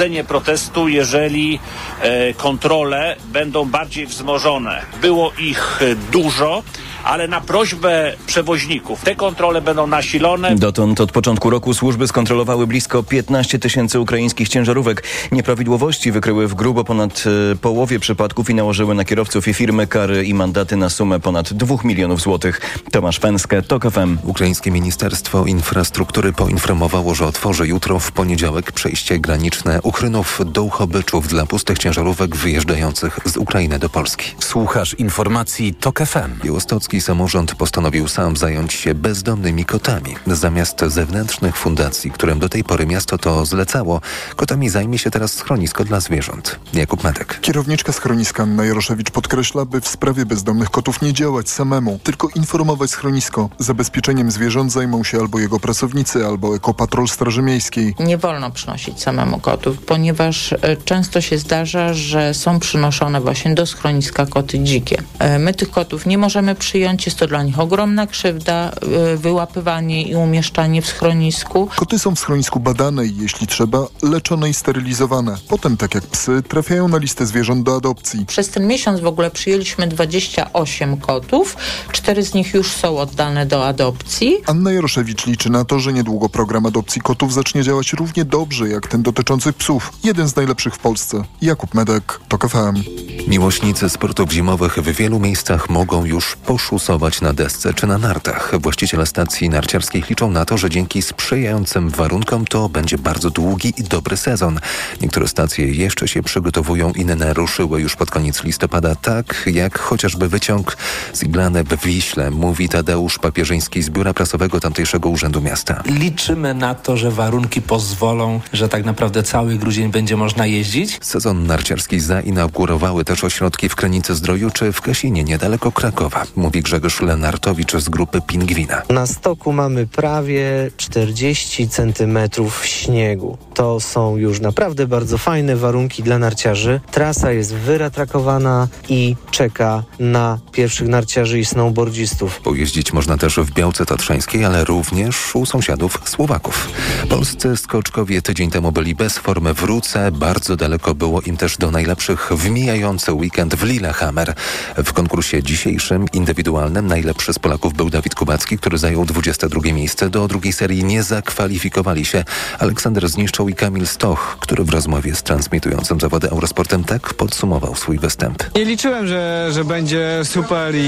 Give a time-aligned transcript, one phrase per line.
[0.00, 1.60] pobudzenie protestu, jeżeli
[2.00, 4.82] e, kontrole będą bardziej wzmożone.
[5.00, 6.62] Było ich e, dużo
[7.04, 10.54] ale na prośbę przewoźników te kontrole będą nasilone.
[10.56, 15.02] Dotąd od początku roku służby skontrolowały blisko 15 tysięcy ukraińskich ciężarówek.
[15.32, 20.24] Nieprawidłowości wykryły w grubo ponad e, połowie przypadków i nałożyły na kierowców i firmy kary
[20.24, 22.60] i mandaty na sumę ponad 2 milionów złotych.
[22.92, 24.18] Tomasz Pęskę, TOK FM.
[24.22, 31.46] Ukraińskie Ministerstwo Infrastruktury poinformowało, że otworzy jutro w poniedziałek przejście graniczne Uchrynów do Uchobyczów dla
[31.46, 34.34] pustych ciężarówek wyjeżdżających z Ukrainy do Polski.
[34.38, 36.44] Słuchasz informacji TOK FM.
[36.44, 40.16] Białostocki samorząd postanowił sam zająć się bezdomnymi kotami.
[40.26, 44.00] Zamiast zewnętrznych fundacji, którym do tej pory miasto to zlecało,
[44.36, 46.60] kotami zajmie się teraz schronisko dla zwierząt.
[46.74, 47.40] Jakub Medek.
[47.40, 52.90] Kierowniczka schroniska Anna Jaroszewicz podkreśla, by w sprawie bezdomnych kotów nie działać samemu, tylko informować
[52.90, 53.50] schronisko.
[53.58, 57.94] Zabezpieczeniem zwierząt zajmą się albo jego pracownicy, albo ekopatrol Straży Miejskiej.
[58.00, 63.66] Nie wolno przynosić samemu kotów, ponieważ e, często się zdarza, że są przynoszone właśnie do
[63.66, 65.02] schroniska koty dzikie.
[65.18, 70.02] E, my tych kotów nie możemy przyjąć, jest to dla nich ogromna krzywda, e, wyłapywanie
[70.02, 71.68] i umieszczanie w schronisku.
[71.76, 75.36] Koty są w schronisku badane i jeśli trzeba, leczone i sterylizowane.
[75.48, 78.26] Potem, tak jak psy, trafiają na listę zwierząt do adopcji.
[78.26, 81.56] Przez ten miesiąc w ogóle przyjęliśmy 28 kotów,
[81.92, 84.36] cztery z nich już są oddane do adopcji.
[84.46, 88.86] Anna Jaroszewicz liczy na to, że niedługo program adopcji kotów zacznie działać równie dobrze jak
[88.86, 89.92] ten dotyczący psów.
[90.04, 91.22] Jeden z najlepszych w Polsce.
[91.42, 92.82] Jakub Medek, TOK FM.
[93.28, 96.36] Miłośnicy sportów zimowych w wielu miejscach mogą już
[96.70, 98.52] poszusować na desce czy na nartach.
[98.60, 103.82] Właściciele stacji narciarskich liczą na to, że dzięki sprzyjającym warunkom to będzie bardzo długi i
[103.82, 104.60] dobry sezon.
[105.00, 110.76] Niektóre stacje jeszcze się przygotowują, inne ruszyły już pod koniec listopada, tak jak chociażby wyciąg
[111.12, 115.82] z Iglany w Wiśle, mówi Tadeusz Papierzyński z biura prasowego tamtejszego Urzędu Miasta.
[115.86, 120.98] Liczymy na to, że warunki pozwolą, że tak naprawdę cały grudzień będzie można jeździć.
[121.02, 127.00] Sezon narciarski zainaugurowały też ośrodki w Krynicy Zdroju czy w Kasinie, niedaleko Krakowa, mówi Grzegorz
[127.00, 128.82] Lenartowicz z grupy Pingwina.
[128.90, 133.38] Na stoku mamy prawie 40 centymetrów śniegu.
[133.54, 136.80] To są już naprawdę bardzo fajne warunki dla narciarzy.
[136.90, 142.40] Trasa jest wyratrakowana i czeka na pierwszych narciarzy i snowboardzistów.
[142.40, 146.68] Pojeździć można też w Białce Tatrzańskiej, ale również u sąsiadów Słowaków.
[147.08, 150.12] Polscy skoczkowie tydzień temu byli bez formy w Ruce.
[150.12, 154.34] Bardzo daleko było im też do najlepszych w mijający weekend w Lillehammer.
[154.76, 156.49] W konkursie dzisiejszym, indywidualnym,
[156.82, 160.10] najlepszy z Polaków był Dawid Kubacki, który zajął 22 miejsce.
[160.10, 162.24] Do drugiej serii nie zakwalifikowali się
[162.58, 167.98] Aleksander Zniszczą i Kamil Stoch, który w rozmowie z transmitującym zawody Eurosportem tak podsumował swój
[167.98, 168.44] występ.
[168.54, 170.78] Nie liczyłem, że, że będzie super i,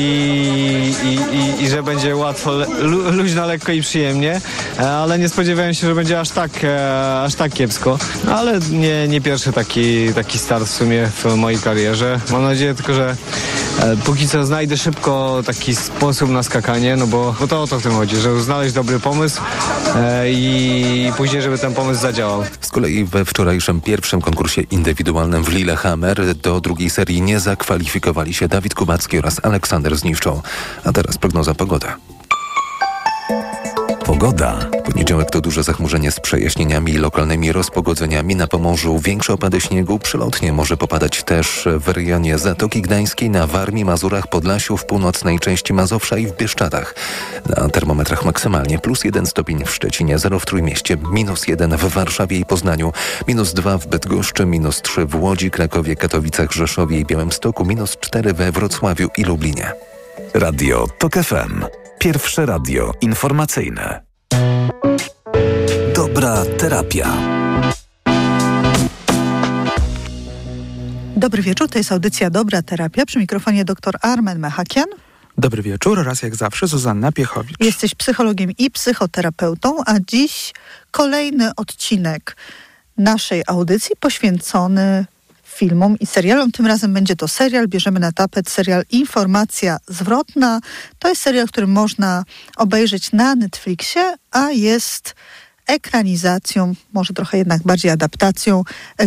[1.04, 2.52] i, i, i że będzie łatwo,
[2.82, 4.40] lu, luźno, lekko i przyjemnie,
[4.78, 7.98] ale nie spodziewałem się, że będzie aż tak, e, aż tak kiepsko.
[8.30, 12.20] Ale nie, nie pierwszy taki, taki start w sumie w mojej karierze.
[12.30, 13.16] Mam nadzieję tylko, że
[13.80, 17.80] e, póki co znajdę szybko taki sposób na skakanie, no bo, bo to o to
[17.80, 19.40] w tym chodzi, żeby znaleźć dobry pomysł
[20.26, 22.44] i później, żeby ten pomysł zadziałał.
[22.60, 28.48] Z kolei we wczorajszym pierwszym konkursie indywidualnym w Lillehammer do drugiej serii nie zakwalifikowali się
[28.48, 30.42] Dawid Kubacki oraz Aleksander Zniszczą.
[30.84, 31.96] A teraz prognoza pogoda.
[34.04, 34.70] Pogoda.
[34.84, 38.36] Poniedziałek to duże zachmurzenie z przejaśnieniami i lokalnymi rozpogodzeniami.
[38.36, 39.98] Na Pomorzu większe opady śniegu.
[39.98, 45.72] Przylotnie może popadać też w rejonie Zatoki Gdańskiej, na Warmii, Mazurach, Podlasiu, w północnej części
[45.72, 46.94] Mazowsza i w Bieszczadach.
[47.56, 52.38] Na termometrach maksymalnie plus 1 stopień w Szczecinie, 0 w Trójmieście, minus 1 w Warszawie
[52.38, 52.92] i Poznaniu,
[53.28, 58.32] minus 2 w Bydgoszczy, minus 3 w Łodzi, Krakowie, Katowicach, Rzeszowie i Białymstoku, minus 4
[58.32, 59.72] we Wrocławiu i Lublinie.
[60.34, 61.81] Radio TOK FM.
[62.02, 64.02] Pierwsze radio informacyjne.
[65.94, 67.16] Dobra terapia.
[71.16, 73.06] Dobry wieczór, to jest audycja Dobra Terapia.
[73.06, 74.86] Przy mikrofonie dr Armen Mechakian.
[75.38, 77.56] Dobry wieczór oraz jak zawsze Zuzanna Piechowicz.
[77.60, 80.52] Jesteś psychologiem i psychoterapeutą, a dziś
[80.90, 82.36] kolejny odcinek
[82.98, 85.06] naszej audycji poświęcony
[85.52, 86.52] filmom i serialom.
[86.52, 90.60] Tym razem będzie to serial, bierzemy na tapet serial Informacja Zwrotna.
[90.98, 92.24] To jest serial, który można
[92.56, 95.14] obejrzeć na Netflixie, a jest
[95.66, 98.62] ekranizacją, może trochę jednak bardziej adaptacją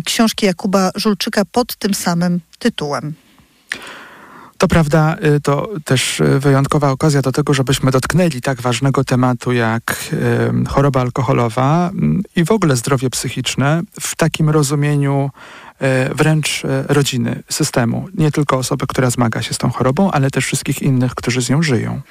[0.06, 3.13] książki Jakuba Żulczyka pod tym samym tytułem.
[4.57, 9.53] To prawda, y, to też y, wyjątkowa okazja do tego, żebyśmy dotknęli tak ważnego tematu
[9.53, 10.13] jak
[10.68, 15.30] choroba alkoholowa mm, i w ogóle zdrowie psychiczne w takim rozumieniu
[16.16, 18.07] wręcz rodziny, systemu.
[18.13, 21.50] Nie tylko osoby, która zmaga się z tą chorobą, ale też wszystkich innych, którzy z
[21.50, 22.01] nią żyją.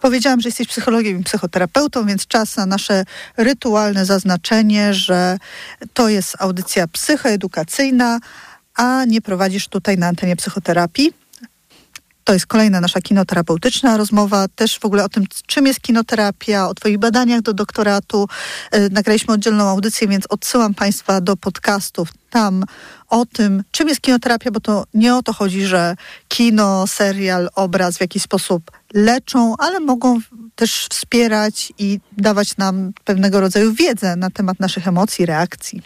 [0.00, 3.04] Powiedziałam, że jesteś psychologiem i psychoterapeutą, więc czas na nasze
[3.36, 5.38] rytualne zaznaczenie, że
[5.94, 8.18] to jest audycja psychoedukacyjna,
[8.76, 11.21] a nie prowadzisz tutaj na antenie psychoterapii.
[12.24, 16.74] To jest kolejna nasza kinoterapeutyczna rozmowa, też w ogóle o tym, czym jest kinoterapia, o
[16.74, 18.28] Twoich badaniach do doktoratu.
[18.70, 22.64] E, nagraliśmy oddzielną audycję, więc odsyłam Państwa do podcastów tam
[23.08, 25.96] o tym, czym jest kinoterapia, bo to nie o to chodzi, że
[26.28, 30.18] kino, serial, obraz w jakiś sposób leczą, ale mogą
[30.54, 35.82] też wspierać i dawać nam pewnego rodzaju wiedzę na temat naszych emocji, reakcji.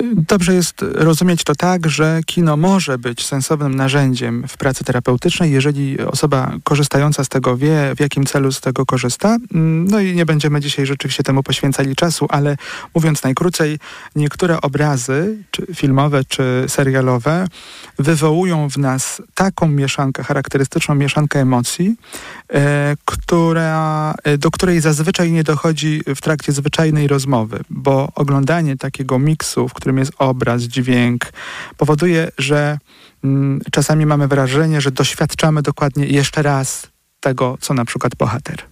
[0.00, 6.00] Dobrze jest rozumieć to tak, że kino może być sensownym narzędziem w pracy terapeutycznej, jeżeli
[6.00, 9.36] osoba korzystająca z tego wie, w jakim celu z tego korzysta.
[9.84, 12.56] No i nie będziemy dzisiaj rzeczywiście temu poświęcali czasu, ale
[12.94, 13.78] mówiąc najkrócej,
[14.16, 17.46] niektóre obrazy, czy filmowe, czy serialowe,
[17.98, 21.96] wywołują w nas taką mieszankę, charakterystyczną mieszankę emocji,
[22.52, 29.18] e, która, e, do której zazwyczaj nie dochodzi w trakcie zwyczajnej rozmowy, bo oglądanie takiego
[29.18, 31.32] miksu, w którym jest obraz, dźwięk,
[31.76, 32.78] powoduje, że
[33.24, 36.86] mm, czasami mamy wrażenie, że doświadczamy dokładnie jeszcze raz
[37.20, 38.62] tego, co na przykład bohater.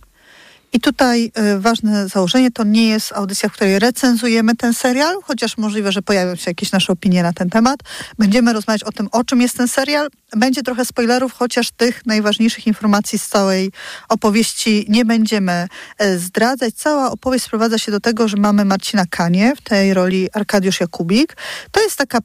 [0.73, 5.59] I tutaj y, ważne założenie, to nie jest audycja, w której recenzujemy ten serial, chociaż
[5.59, 7.81] możliwe, że pojawią się jakieś nasze opinie na ten temat.
[8.19, 10.09] Będziemy rozmawiać o tym, o czym jest ten serial.
[10.37, 13.73] Będzie trochę spoilerów, chociaż tych najważniejszych informacji z całej
[14.09, 15.69] opowieści nie będziemy
[15.99, 16.75] e, zdradzać.
[16.75, 21.37] Cała opowieść sprowadza się do tego, że mamy Marcina Kanie w tej roli Arkadiusz Jakubik.
[21.71, 22.19] To jest taka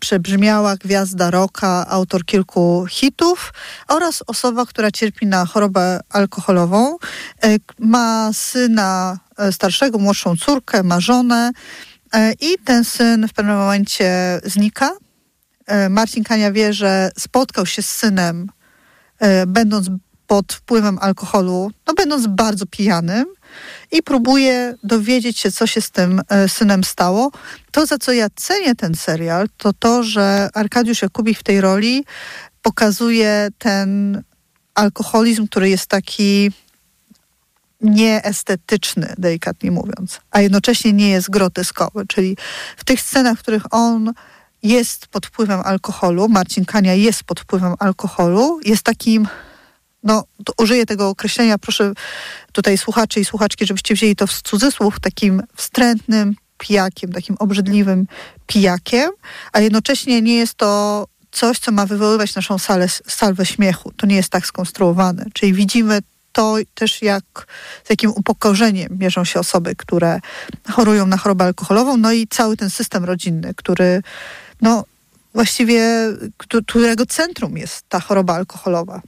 [0.00, 3.52] przebrzmiała gwiazda roka, autor kilku hitów
[3.88, 6.96] oraz osoba, która cierpi na chorobę alkoholową
[7.42, 11.50] e, ma syna e, starszego, młodszą córkę, ma żonę
[12.40, 14.90] i ten syn w pewnym momencie znika.
[15.66, 18.50] E, Marcin Kania wie, że spotkał się z synem,
[19.46, 19.88] będąc
[20.26, 23.24] pod wpływem alkoholu, no będąc bardzo pijanym
[23.92, 27.30] i próbuje dowiedzieć się, co się z tym synem stało.
[27.70, 32.04] To, za co ja cenię ten serial, to to, że Arkadiusz Jakubik w tej roli
[32.62, 34.22] pokazuje ten
[34.74, 36.52] alkoholizm, który jest taki
[37.80, 42.06] nieestetyczny, delikatnie mówiąc, a jednocześnie nie jest groteskowy.
[42.06, 42.36] Czyli
[42.76, 44.12] w tych scenach, w których on
[44.64, 49.28] jest pod wpływem alkoholu, Marcin Kania jest pod wpływem alkoholu, jest takim,
[50.02, 50.24] no
[50.58, 51.92] użyję tego określenia, proszę
[52.52, 58.06] tutaj słuchaczy i słuchaczki, żebyście wzięli to w cudzysłów, takim wstrętnym pijakiem, takim obrzydliwym
[58.46, 59.10] pijakiem,
[59.52, 63.92] a jednocześnie nie jest to coś, co ma wywoływać naszą salę, salwę śmiechu.
[63.96, 65.24] To nie jest tak skonstruowane.
[65.32, 66.00] Czyli widzimy
[66.32, 67.24] to też jak,
[67.84, 70.20] z jakim upokorzeniem mierzą się osoby, które
[70.70, 74.02] chorują na chorobę alkoholową, no i cały ten system rodzinny, który
[74.64, 74.84] no
[75.34, 75.82] właściwie,
[76.66, 79.02] którego centrum jest ta choroba alkoholowa.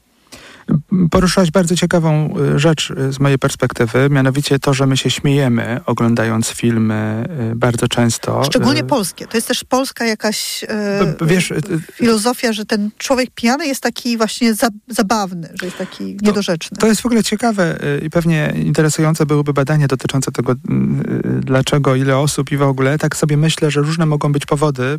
[1.11, 5.81] Poruszałaś bardzo ciekawą y, rzecz y, z mojej perspektywy, mianowicie to, że my się śmiejemy
[5.87, 8.45] oglądając filmy y, bardzo często.
[8.45, 9.27] Szczególnie polskie.
[9.27, 11.53] To jest też polska jakaś e, Wiesz,
[11.93, 16.77] filozofia, że ten człowiek pijany jest taki właśnie za, zabawny, że jest taki to, niedorzeczny.
[16.77, 20.55] To jest w ogóle ciekawe i pewnie interesujące byłyby badania dotyczące tego,
[21.41, 22.99] dlaczego, ile osób i w ogóle.
[22.99, 24.97] Tak sobie myślę, że różne mogą być powody,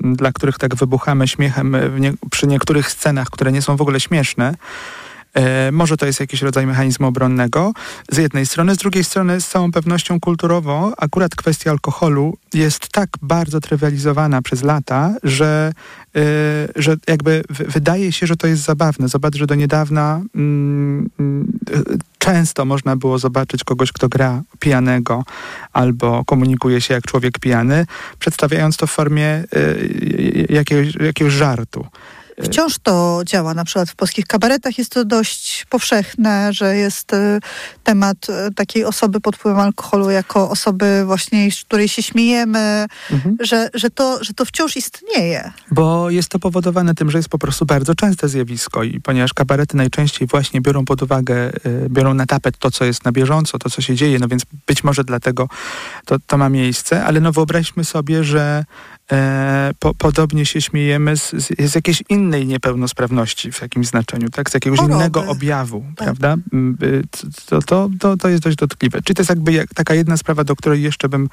[0.00, 4.54] dla których tak wybuchamy śmiechem nie, przy niektórych scenach, które nie są w ogóle śmieszne.
[5.36, 7.72] E, może to jest jakiś rodzaj mechanizmu obronnego
[8.10, 13.08] z jednej strony, z drugiej strony z całą pewnością kulturowo akurat kwestia alkoholu jest tak
[13.22, 15.72] bardzo trywializowana przez lata, że,
[16.16, 16.20] e,
[16.76, 19.08] że jakby wydaje się, że to jest zabawne.
[19.08, 21.52] Zobacz, że do niedawna mm, mm,
[22.18, 25.24] często można było zobaczyć kogoś, kto gra pijanego
[25.72, 27.86] albo komunikuje się jak człowiek pijany,
[28.18, 29.44] przedstawiając to w formie e,
[30.48, 31.86] jakiegoś, jakiegoś żartu.
[32.42, 37.40] Wciąż to działa, na przykład w polskich kabaretach jest to dość powszechne, że jest y,
[37.84, 43.36] temat y, takiej osoby pod wpływem alkoholu jako osoby właśnie, z której się śmiejemy, mhm.
[43.40, 45.52] że, że, to, że to wciąż istnieje.
[45.70, 49.76] Bo jest to powodowane tym, że jest po prostu bardzo częste zjawisko i ponieważ kabarety
[49.76, 53.70] najczęściej właśnie biorą pod uwagę, y, biorą na tapet to, co jest na bieżąco, to,
[53.70, 55.48] co się dzieje, no więc być może dlatego
[56.04, 58.64] to, to ma miejsce, ale no wyobraźmy sobie, że
[59.12, 64.50] e, po, podobnie się śmiejemy z, z, z, jakiejś innej niepełnosprawności w jakimś znaczeniu, tak?
[64.50, 64.94] Z jakiegoś Choroby.
[64.94, 66.04] innego objawu, Tak.
[66.06, 66.36] prawda?
[66.52, 67.02] Mm, y,
[67.46, 69.02] To, to, to, to jest dość dotkliwe.
[69.02, 71.28] Czyli to jest jakby jak, taka jedna sprawa, do której jeszcze bym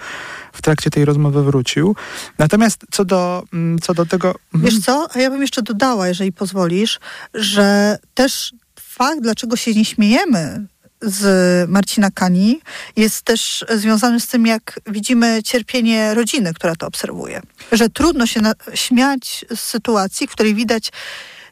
[0.54, 1.96] w trakcie tej rozmowy wrócił.
[2.38, 4.36] Natomiast co do, mm, co do tego...
[4.54, 7.00] Wiesz co, a ja bym jeszcze dodała, jeżeli pozwolisz,
[7.34, 10.68] że też fakt, dlaczego się nie śmiejemy
[11.04, 12.62] z Marcina Kani,
[12.96, 17.42] jest też związany z tym, jak widzimy cierpienie rodziny, która to obserwuje.
[17.72, 18.42] Że trudno się
[18.74, 20.92] śmiać z sytuacji, w której widać,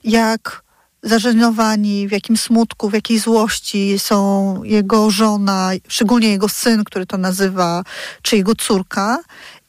[0.04, 0.64] jak
[1.04, 7.18] zażenowani, w jakim smutku, w jakiej złości są jego żona, szczególnie jego syn, który to
[7.18, 7.84] nazywa,
[8.22, 9.20] czy jego córka.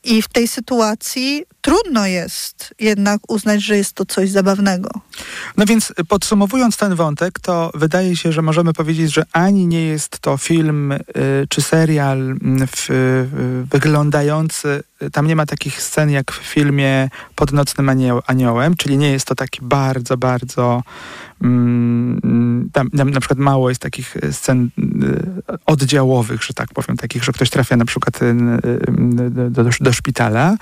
[0.05, 4.91] I w tej sytuacji trudno jest jednak uznać, że jest to coś zabawnego.
[5.57, 10.19] No więc podsumowując ten wątek, to wydaje się, że możemy powiedzieć, że ani nie jest
[10.19, 11.01] to film y,
[11.49, 12.37] czy serial
[12.77, 13.27] w, y,
[13.71, 19.13] wyglądający, tam nie ma takich scen jak w filmie Pod nocnym anioł, aniołem, czyli nie
[19.13, 20.83] jest to taki bardzo, bardzo
[21.43, 27.25] mm, tam, tam na przykład mało jest takich scen y, oddziałowych, że tak powiem, takich,
[27.25, 28.35] że ktoś trafia na przykład y,
[29.51, 30.57] do, do, do szpitala.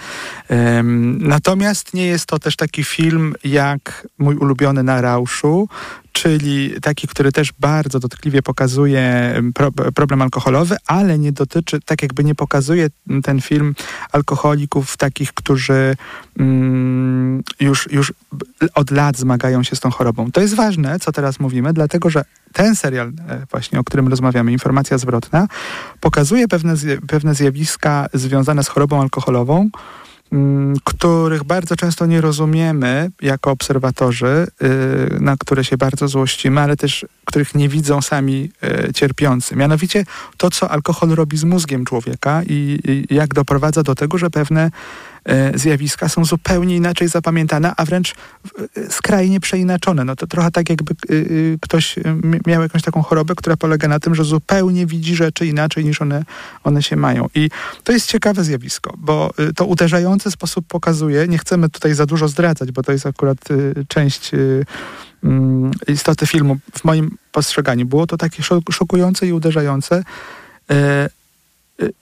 [1.18, 5.68] Natomiast nie jest to też taki film jak mój ulubiony na Rauszu,
[6.12, 12.24] czyli taki, który też bardzo dotkliwie pokazuje pro, problem alkoholowy, ale nie dotyczy, tak jakby
[12.24, 12.88] nie pokazuje
[13.22, 13.74] ten film
[14.12, 15.96] alkoholików takich, którzy
[16.38, 18.12] mm, już, już
[18.74, 20.32] od lat zmagają się z tą chorobą.
[20.32, 24.52] To jest ważne, co teraz mówimy, dlatego że ten serial e, właśnie, o którym rozmawiamy,
[24.52, 25.48] Informacja zwrotna,
[26.00, 26.74] pokazuje pewne,
[27.08, 29.70] pewne zjawiska związane z chorobą alkoholową,
[30.84, 37.06] których bardzo często nie rozumiemy jako obserwatorzy, y, na które się bardzo złościmy, ale też
[37.24, 38.50] których nie widzą sami
[38.88, 39.56] y, cierpiący.
[39.56, 40.04] Mianowicie
[40.36, 44.70] to, co alkohol robi z mózgiem człowieka i, jak doprowadza do tego, że pewne
[45.54, 48.14] zjawiska są zupełnie inaczej zapamiętane, a wręcz
[48.76, 50.04] y, skrajnie przeinaczone.
[50.04, 54.00] No to trochę tak, jakby y, ktoś mi- miał jakąś taką chorobę, która polega na
[54.00, 56.24] tym, że zupełnie widzi rzeczy inaczej niż one,
[56.64, 57.26] one się mają.
[57.34, 57.50] I
[57.84, 62.72] to jest ciekawe zjawisko, bo to uderzający sposób pokazuje, nie chcemy tutaj za dużo zdradzać,
[62.72, 63.38] bo to jest akurat
[63.88, 64.30] część
[65.24, 67.86] mm, istoty filmu w moim postrzeganiu.
[67.86, 70.02] Było to takie szok- szokujące i uderzające.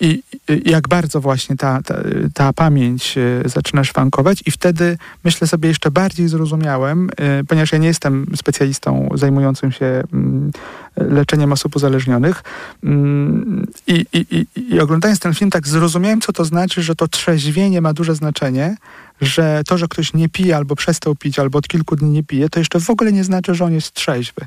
[0.00, 1.94] I, I jak bardzo właśnie ta, ta,
[2.34, 7.78] ta pamięć e, zaczyna szwankować, i wtedy myślę sobie jeszcze bardziej zrozumiałem, e, ponieważ ja
[7.78, 10.50] nie jestem specjalistą zajmującym się mm,
[10.96, 12.42] leczeniem osób uzależnionych.
[12.84, 17.08] Mm, I, i, i, I oglądając ten film, tak zrozumiałem, co to znaczy, że to
[17.08, 18.76] trzeźwienie ma duże znaczenie,
[19.20, 22.48] że to, że ktoś nie pije albo przestał pić, albo od kilku dni nie pije,
[22.48, 24.46] to jeszcze w ogóle nie znaczy, że on jest trzeźwy.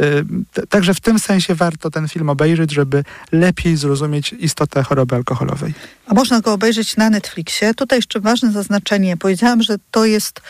[0.00, 0.24] Y,
[0.68, 5.74] Także w tym sensie warto ten film obejrzeć, żeby lepiej zrozumieć istotę choroby alkoholowej.
[6.06, 7.74] A można go obejrzeć na Netflixie.
[7.74, 9.16] Tutaj jeszcze ważne zaznaczenie.
[9.16, 10.40] Powiedziałam, że to jest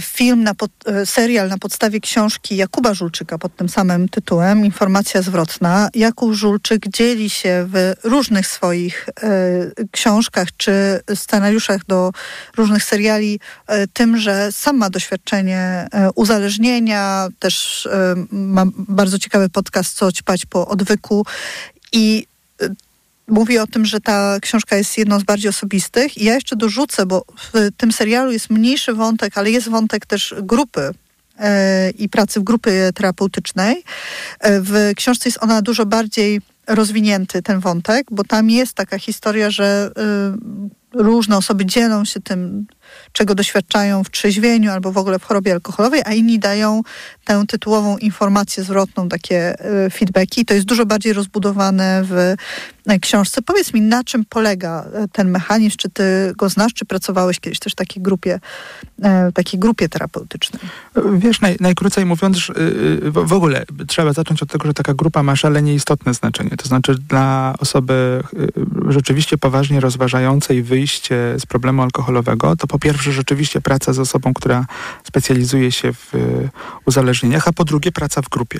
[0.00, 5.22] film, na pod, e, serial na podstawie książki Jakuba Żulczyka pod tym samym tytułem, Informacja
[5.22, 5.88] zwrotna.
[5.94, 9.30] Jakub Żulczyk dzieli się w różnych swoich e,
[9.90, 12.12] książkach czy scenariuszach do
[12.56, 19.48] różnych seriali e, tym, że sam ma doświadczenie e, uzależnienia, też e, ma bardzo ciekawy
[19.48, 21.26] podcast Co ćpać po odwyku
[21.92, 22.26] i
[22.62, 22.68] e,
[23.28, 26.18] mówi o tym, że ta książka jest jedną z bardziej osobistych.
[26.18, 30.34] I ja jeszcze dorzucę, bo w tym serialu jest mniejszy wątek, ale jest wątek też
[30.42, 30.90] grupy
[31.38, 33.84] e, i pracy w grupie terapeutycznej.
[34.40, 39.50] E, w książce jest ona dużo bardziej rozwinięty, ten wątek, bo tam jest taka historia,
[39.50, 42.66] że e, różne osoby dzielą się tym,
[43.12, 46.82] czego doświadczają w trzeźwieniu albo w ogóle w chorobie alkoholowej, a inni dają
[47.24, 49.54] tę tytułową informację zwrotną, takie
[49.92, 50.44] feedbacki.
[50.44, 52.34] To jest dużo bardziej rozbudowane w
[53.00, 53.42] książce.
[53.42, 55.76] Powiedz mi, na czym polega e, ten mechanizm?
[55.76, 58.40] Czy ty go znasz, czy pracowałeś kiedyś też w takiej grupie,
[59.02, 60.62] e, takiej grupie terapeutycznej?
[61.18, 64.94] Wiesz, naj, najkrócej mówiąc, że, yy, w w ogóle trzeba zacząć od tego, że taka
[64.94, 66.50] grupa ma szalenie istotne znaczenie.
[66.50, 68.52] To znaczy dla osoby yy,
[68.88, 74.66] rzeczywiście poważnie rozważającej wyjście z problemu alkoholowego, to po pierwsze rzeczywiście praca z osobą, która
[75.04, 76.12] specjalizuje się w
[76.84, 78.58] uzależnieniach, a po drugie praca w grupie.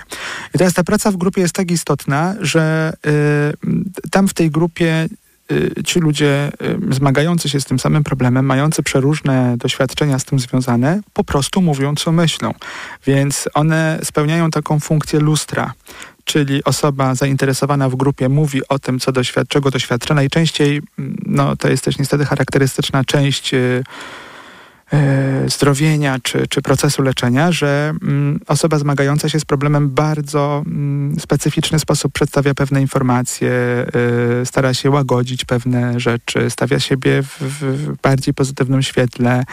[0.55, 5.09] I teraz ta praca w grupie jest tak istotna, że yy, tam w tej grupie
[5.53, 6.51] y, ci ludzie
[6.91, 11.63] y, zmagający się z tym samym problemem, mający przeróżne doświadczenia z tym związane, po prostu
[11.63, 12.55] mówią, co myślą.
[13.07, 15.73] Więc one spełniają taką funkcję lustra.
[16.25, 20.15] Czyli osoba zainteresowana w grupie mówi o tym, co doświad czego doświadcza.
[20.15, 23.83] Najczęściej, mm, no to jest też niestety charakterystyczna część y, e,
[25.47, 31.79] zdrowienia czy, czy procesu leczenia, że mm, osoba zmagająca się z problemem bardzo mm, specyficzny
[31.79, 33.51] sposób przedstawia pewne informacje,
[34.43, 39.45] y, stara się łagodzić pewne rzeczy, stawia siebie w, bardziej pozytywnym świetle,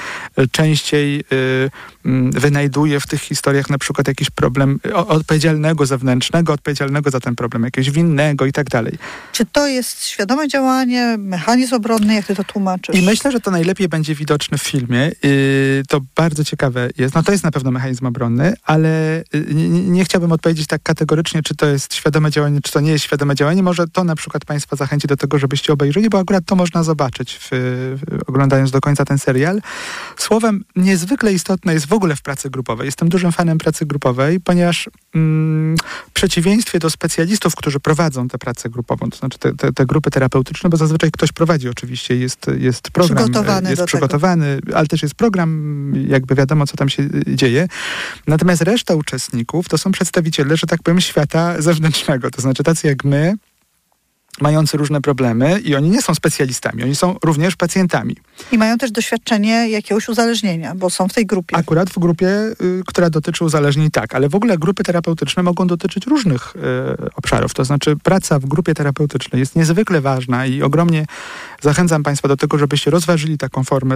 [0.51, 1.69] częściej y,
[2.05, 7.63] mm, wynajduje w tych historiach na przykład jakiś problem odpowiedzialnego zewnętrznego, odpowiedzialnego za ten problem,
[7.63, 8.97] jakiegoś winnego i tak dalej.
[9.31, 12.95] Czy to jest świadome działanie, mechanizm obronny, jak ty to tłumaczysz?
[12.95, 15.11] I myślę, że to najlepiej będzie widoczne w filmie.
[15.87, 17.15] To bardzo ciekawe jest.
[17.15, 21.55] No to jest na pewno mechanizm obronny, ale nie, nie chciałbym odpowiedzieć tak kategorycznie, czy
[21.55, 23.63] to jest świadome działanie, czy to nie jest świadome działanie.
[23.63, 27.39] Może to na przykład Państwa zachęci do tego, żebyście obejrzeli, bo akurat to można zobaczyć,
[27.41, 27.95] w,
[28.27, 29.61] oglądając do końca ten serial.
[30.17, 32.85] Słowem, niezwykle istotne jest w ogóle w pracy grupowej.
[32.85, 34.89] Jestem dużym fanem pracy grupowej, ponieważ
[36.07, 40.11] w przeciwieństwie do specjalistów, którzy prowadzą tę pracę grupową, to znaczy te, te, te grupy
[40.11, 44.77] terapeutyczne, bo zazwyczaj ktoś prowadzi oczywiście, jest, jest program, przygotowany jest przygotowany, tego.
[44.77, 47.67] ale też jest program, jakby wiadomo, co tam się dzieje.
[48.27, 53.03] Natomiast reszta uczestników to są przedstawiciele, że tak powiem, świata zewnętrznego, to znaczy tacy jak
[53.03, 53.33] my,
[54.41, 58.15] mający różne problemy i oni nie są specjalistami, oni są również pacjentami.
[58.51, 61.55] I mają też doświadczenie jakiegoś uzależnienia, bo są w tej grupie.
[61.55, 66.07] Akurat w grupie, y, która dotyczy uzależnień, tak, ale w ogóle grupy terapeutyczne mogą dotyczyć
[66.07, 66.59] różnych y,
[67.15, 67.53] obszarów.
[67.53, 71.05] To znaczy praca w grupie terapeutycznej jest niezwykle ważna i ogromnie
[71.61, 73.95] zachęcam Państwa do tego, żebyście rozważyli taką formę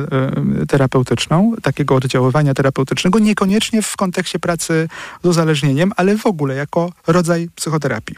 [0.64, 4.90] y, terapeutyczną, takiego oddziaływania terapeutycznego, niekoniecznie w kontekście pracy
[5.24, 8.16] z uzależnieniem, ale w ogóle jako rodzaj psychoterapii.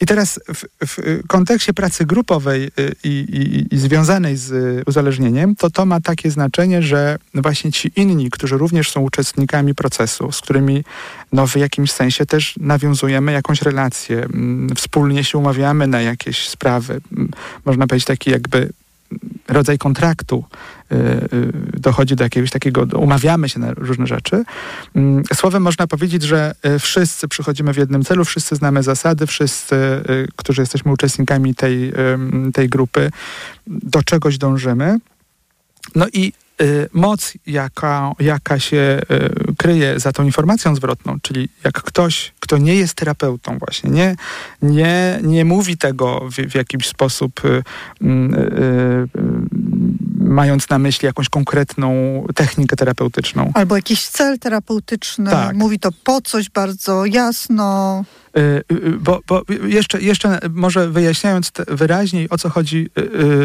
[0.00, 5.70] I teraz w, w kontekście pracy grupowej y, i, i, i, związanej z uzależnieniem, to
[5.70, 10.84] to ma takie znaczenie, że właśnie ci inni, którzy również są uczestnikami procesu, z którymi
[11.32, 17.00] no, w jakimś sensie też nawiązujemy jakąś relację, mm, wspólnie się umawiamy na jakieś sprawy,
[17.12, 17.30] mm,
[17.64, 18.70] można powiedzieć taki jakby
[19.48, 20.44] rodzaj kontraktu
[20.92, 24.44] y, y, dochodzi do jakiegoś takiego, umawiamy się na różne rzeczy.
[24.94, 29.76] Mm, słowem można powiedzieć, że y, wszyscy przychodzimy w jednym celu, wszyscy znamy zasady, wszyscy,
[30.36, 31.92] którzy jesteśmy uczestnikami tej,
[32.54, 33.10] tej grupy,
[33.66, 34.98] do czegoś dążymy.
[35.94, 36.32] No i
[36.92, 39.00] moc, jaka, jaka się
[39.56, 44.16] kryje za tą informacją zwrotną, czyli jak ktoś, kto nie jest terapeutą właśnie, nie,
[44.62, 47.62] nie, nie mówi tego w, w jakiś sposób y,
[50.18, 51.90] mając na myśli jakąś konkretną
[52.34, 53.50] technikę terapeutyczną.
[53.54, 55.56] Albo jakiś cel terapeutyczny, tak.
[55.56, 58.04] mówi to po coś bardzo jasno.
[59.00, 62.90] Bo, bo, jeszcze, jeszcze może wyjaśniając wyraźniej, o co chodzi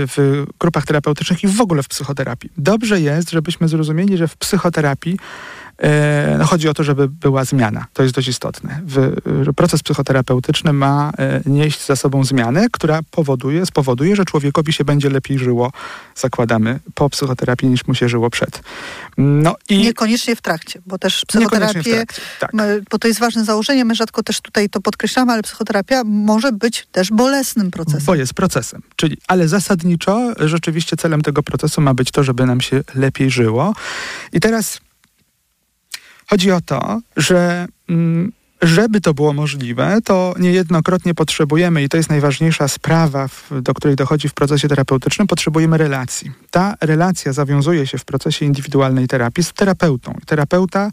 [0.08, 2.50] w grupach terapeutycznych i w ogóle w psychoterapii.
[2.58, 5.18] Dobrze jest, żebyśmy zrozumieli, że w psychoterapii
[6.40, 7.86] no chodzi o to, żeby była zmiana.
[7.94, 8.82] To jest dość istotne.
[9.56, 15.10] proces psychoterapeutyczny ma e, nieść za sobą zmianę, która powoduje, spowoduje, że człowiekowi się będzie
[15.10, 15.72] lepiej żyło,
[16.16, 18.62] zakładamy, po psychoterapii niż mu się żyło przed.
[19.18, 22.06] No i Niekoniecznie w trakcie, bo też psychoterapię,
[22.40, 22.52] tak.
[22.92, 26.88] bo to jest ważne założenie, my rzadko też tutaj to podkreślamy, ale psychoterapia może być
[26.92, 28.06] też bolesnym procesem.
[28.06, 32.62] Bo jest procesem, czyli, ale zasadniczo rzeczywiście celem tego procesu ma być to, żeby nam
[32.62, 33.74] się lepiej żyło.
[34.34, 34.80] I teraz
[36.32, 42.10] Chodzi o to, że mm, żeby to było możliwe, to niejednokrotnie potrzebujemy, i to jest
[42.10, 43.30] najważniejsza sprawa,
[43.62, 46.32] do której dochodzi w procesie terapeutycznym, potrzebujemy relacji.
[46.52, 50.14] Ta relacja zawiązuje się w procesie indywidualnej terapii z terapeutą.
[50.26, 50.92] Terapeuta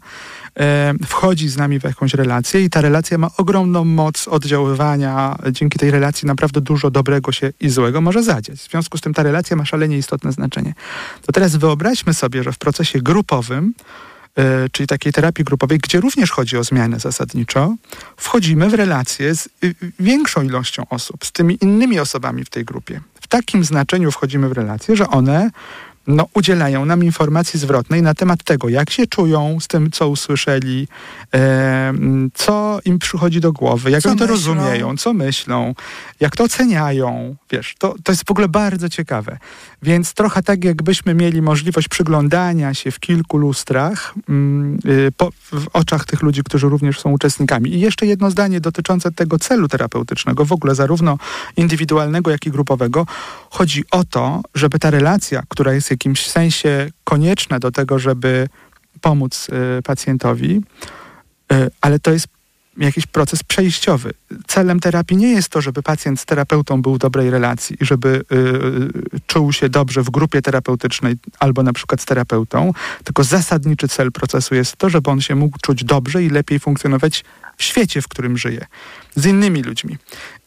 [0.59, 5.35] e, wchodzi z nami w jakąś relację i ta relacja ma ogromną moc oddziaływania.
[5.51, 8.59] Dzięki tej relacji naprawdę dużo dobrego się i złego może zadziać.
[8.59, 10.73] W związku z tym ta relacja ma szalenie istotne znaczenie.
[11.25, 13.73] To teraz wyobraźmy sobie, że w procesie grupowym
[14.71, 17.75] czyli takiej terapii grupowej, gdzie również chodzi o zmianę zasadniczo,
[18.17, 23.01] wchodzimy w relacje z y, większą ilością osób, z tymi innymi osobami w tej grupie.
[23.21, 25.51] W takim znaczeniu wchodzimy w relacje, że one
[26.07, 30.87] no, udzielają nam informacji zwrotnej na temat tego, jak się czują z tym, co usłyszeli,
[31.33, 31.93] e,
[32.33, 34.35] co im przychodzi do głowy, jak co oni to myślą.
[34.35, 35.75] rozumieją, co myślą,
[36.19, 37.35] jak to oceniają.
[37.51, 39.37] Wiesz, to, to jest w ogóle bardzo ciekawe.
[39.81, 45.67] Więc trochę tak, jakbyśmy mieli możliwość przyglądania się w kilku lustrach mm, y, po, w
[45.73, 47.73] oczach tych ludzi, którzy również są uczestnikami.
[47.73, 51.17] I jeszcze jedno zdanie dotyczące tego celu terapeutycznego, w ogóle zarówno
[51.57, 53.05] indywidualnego, jak i grupowego.
[53.49, 58.49] Chodzi o to, żeby ta relacja, która jest w jakimś sensie konieczna do tego, żeby
[59.01, 59.47] pomóc
[59.79, 60.61] y, pacjentowi,
[61.53, 62.27] y, ale to jest
[62.77, 64.13] jakiś proces przejściowy.
[64.47, 68.23] Celem terapii nie jest to, żeby pacjent z terapeutą był w dobrej relacji i żeby
[68.31, 74.11] y, czuł się dobrze w grupie terapeutycznej albo na przykład z terapeutą, tylko zasadniczy cel
[74.11, 77.23] procesu jest to, żeby on się mógł czuć dobrze i lepiej funkcjonować
[77.57, 78.65] w świecie, w którym żyje,
[79.15, 79.97] z innymi ludźmi.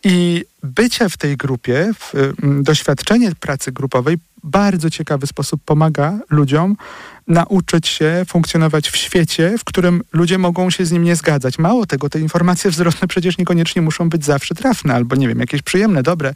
[0.04, 6.76] I bycie w tej grupie, w, doświadczenie pracy grupowej bardzo ciekawy sposób pomaga ludziom
[7.28, 11.58] nauczyć się funkcjonować w świecie, w którym ludzie mogą się z nim nie zgadzać.
[11.58, 15.62] Mało tego, te informacje zwrotne przecież niekoniecznie muszą być zawsze trafne albo, nie wiem, jakieś
[15.62, 16.34] przyjemne, dobre,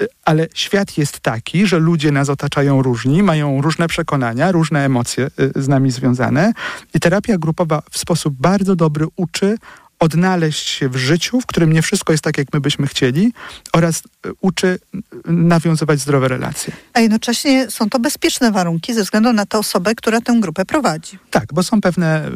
[0.00, 5.30] y, ale świat jest taki, że ludzie nas otaczają różni, mają różne przekonania, różne emocje
[5.56, 6.52] y, z nami związane
[6.94, 9.58] i terapia grupowa w sposób bardzo dobry uczy
[9.98, 13.32] odnaleźć się w życiu, w którym nie wszystko jest tak, jak my byśmy chcieli
[13.72, 14.78] oraz y, uczy
[15.24, 16.72] nawiązywać zdrowe relacje.
[16.92, 21.18] A jednocześnie są to bezpieczne warunki ze względu na tę osobę, która tę grupę prowadzi.
[21.30, 22.30] Tak, bo są pewne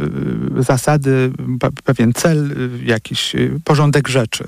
[0.59, 1.33] y, zasady,
[1.85, 3.33] pewien cel, y, jakiś
[3.65, 4.45] porządek rzeczy,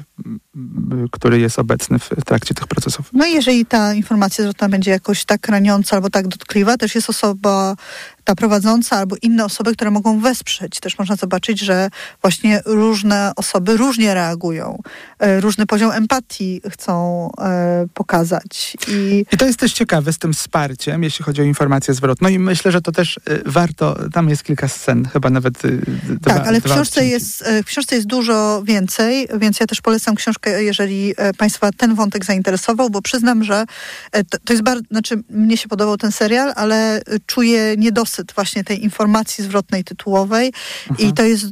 [1.11, 3.11] który jest obecny w trakcie tych procesów.
[3.13, 7.11] No i jeżeli ta informacja zwrotna będzie jakoś tak raniąca albo tak dotkliwa, też jest
[7.11, 7.77] osoba
[8.25, 10.81] ta prowadząca albo inne osoby, które mogą wesprzeć.
[10.81, 11.89] Też można zobaczyć, że
[12.23, 14.79] właśnie różne osoby różnie reagują,
[15.19, 18.77] e, różny poziom empatii chcą e, pokazać.
[18.89, 22.39] I, I to jest też ciekawe z tym wsparciem, jeśli chodzi o informację zwrotną i
[22.39, 25.63] myślę, że to też e, warto, tam jest kilka scen, chyba nawet
[26.05, 30.04] dwa, Tak, ale w książce, jest, w książce jest dużo więcej, więc ja też polecam
[30.15, 33.65] książkę, jeżeli Państwa ten wątek zainteresował, bo przyznam, że
[34.13, 38.85] to, to jest bardzo, znaczy mnie się podobał ten serial, ale czuję niedosyt właśnie tej
[38.85, 40.53] informacji zwrotnej tytułowej.
[40.99, 41.47] I to jest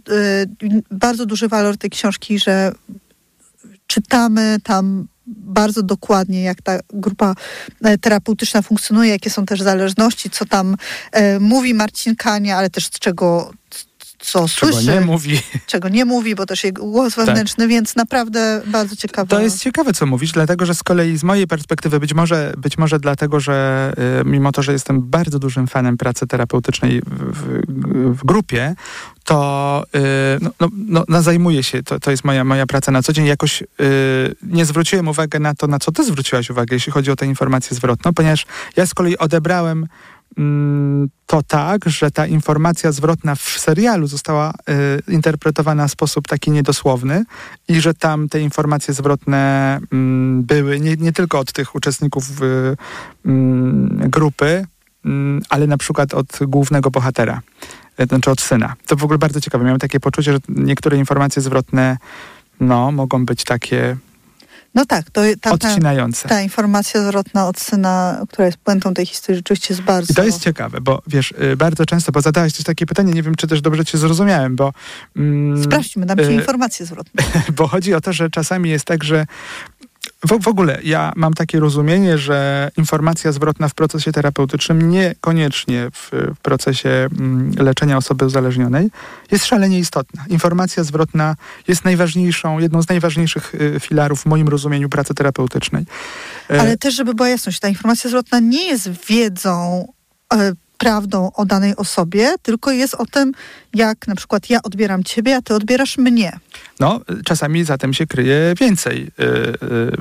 [0.91, 2.73] bardzo duży walor tej książki, że
[3.87, 7.35] czytamy tam bardzo dokładnie, jak ta grupa
[7.85, 10.77] e, terapeutyczna funkcjonuje, jakie są też zależności, co tam
[11.13, 13.51] e, mówi Marcin Kania, ale też z czego
[14.23, 14.91] co czego słyszy.
[14.91, 15.41] nie mówi.
[15.67, 17.27] Czego nie mówi, bo też jego głos tak.
[17.27, 17.71] wewnętrzny, tak.
[17.71, 19.29] więc naprawdę bardzo ciekawe.
[19.29, 22.79] To jest ciekawe, co mówisz, dlatego, że z kolei z mojej perspektywy, być może, być
[22.79, 27.63] może dlatego, że y, mimo to, że jestem bardzo dużym fanem pracy terapeutycznej w,
[28.19, 28.75] w, grupie,
[29.25, 29.99] to y,
[30.41, 33.27] no, no, no, no, zajmuję się, to, to jest moja, moja praca na co dzień.
[33.27, 33.67] Jakoś y,
[34.43, 37.77] nie zwróciłem uwagi na to, na co ty zwróciłaś uwagę, jeśli chodzi o tę informację
[37.77, 39.87] zwrotną, ponieważ ja z kolei odebrałem
[41.27, 44.51] to tak, że ta informacja zwrotna w serialu została
[45.09, 47.25] y, interpretowana w sposób taki niedosłowny
[47.69, 49.87] i że tam te informacje zwrotne y,
[50.43, 52.77] były nie, nie, tylko od tych uczestników y,
[54.09, 54.67] grupy,
[55.05, 57.41] mm, ale na przykład od głównego bohatera,
[58.01, 58.75] y, znaczy od syna.
[58.87, 59.65] To w ogóle bardzo ciekawe.
[59.65, 61.97] Miałem takie poczucie, że niektóre informacje zwrotne
[62.61, 63.97] no, mogą być takie
[64.75, 66.29] no tak, to ta, odcinające.
[66.29, 70.13] Ta, informacja zwrotna od syna, która jest puentą tej historii, rzeczywiście jest bardzo...
[70.13, 73.23] I to jest ciekawe, bo wiesz, y, bardzo często, bo zadałeś też takie pytanie, nie
[73.23, 74.73] wiem, czy też dobrze cię zrozumiałem, bo...
[75.17, 77.25] Mm, Sprawdźmy, dam ci y informację zwrotną.
[77.57, 79.27] Bo chodzi o to, że czasami jest tak, że
[80.27, 86.11] w, w, ogóle ja mam takie rozumienie, że informacja zwrotna w procesie terapeutycznym, niekoniecznie w,
[86.37, 88.91] w procesie mm, leczenia osoby uzależnionej,
[89.31, 90.25] jest szalenie istotna.
[90.29, 91.37] Informacja zwrotna
[91.69, 95.85] jest najważniejszą, jedną z najważniejszych y, filarów w moim rozumieniu pracy terapeutycznej.
[96.51, 99.89] E, Ale też, żeby była jasność, ta informacja zwrotna nie jest wiedzą
[100.35, 100.37] y,
[100.79, 103.33] prawdą o danej osobie, tylko jest o tym,
[103.75, 106.39] jak na przykład ja odbieram ciebie, a ty odbierasz mnie.
[106.81, 109.27] No, czasami za tym się kryje więcej yy,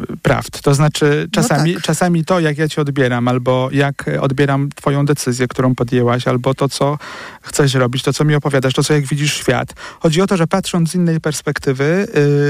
[0.09, 0.61] yy, prawd.
[0.61, 1.83] To znaczy, czasami, no tak.
[1.83, 6.69] czasami to, jak ja cię odbieram, albo jak odbieram twoją decyzję, którą podjęłaś, albo to,
[6.69, 6.97] co
[7.41, 9.73] chcesz robić, to, co mi opowiadasz, to, co jak widzisz świat.
[9.99, 12.07] Chodzi o to, że patrząc z innej perspektywy,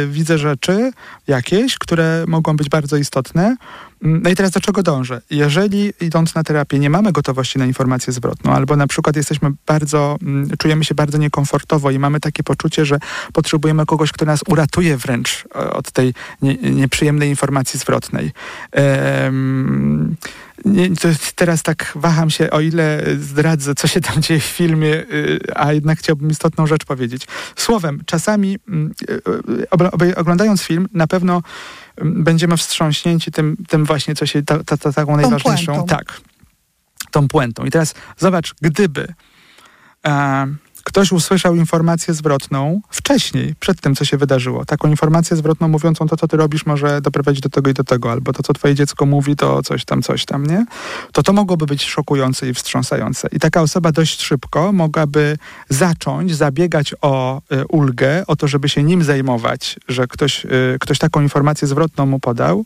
[0.07, 0.91] widzę rzeczy
[1.27, 3.55] jakieś, które mogą być bardzo istotne,
[4.01, 5.21] no i teraz do czego dążę?
[5.29, 10.17] Jeżeli idąc na terapię nie mamy gotowości na informację zwrotną, albo na przykład jesteśmy bardzo,
[10.21, 12.99] mm, czujemy się bardzo niekomfortowo i mamy takie poczucie, że
[13.33, 18.31] potrzebujemy kogoś, kto nas uratuje wręcz e, od tej nie, nieprzyjemnej informacji zwrotnej.
[19.23, 20.15] Um,
[20.65, 20.89] nie,
[21.35, 25.73] teraz tak waham się, o ile zdradzę, co się tam dzieje w filmie, y, a
[25.73, 27.27] jednak chciałbym istotną rzecz powiedzieć.
[27.55, 31.41] Słowem, czasami mm, y, oglądając film, na pewno
[32.01, 35.95] będziemy wstrząśnięci tym, tym właśnie, co się, ta, ta, ta taką najważniejszą, puentą.
[35.95, 36.21] tak,
[37.11, 37.65] tą puentą.
[37.65, 39.13] I teraz zobacz, gdyby
[40.05, 40.47] e,
[40.83, 44.65] ktoś usłyszał informację zwrotną wcześniej, przed tym, co się wydarzyło.
[44.65, 48.11] Taką informację zwrotną mówiącą, to co ty robisz może doprowadzić do tego i do tego,
[48.11, 50.65] albo to, co twoje dziecko mówi, to coś tam, coś tam, nie?
[51.11, 53.27] To to mogłoby być szokujące i wstrząsające.
[53.31, 55.37] I taka osoba dość szybko mogłaby
[55.69, 60.99] zacząć zabiegać o y, ulgę, o to, żeby się nim zajmować, że ktoś, y, ktoś
[60.99, 62.65] taką informację zwrotną mu podał,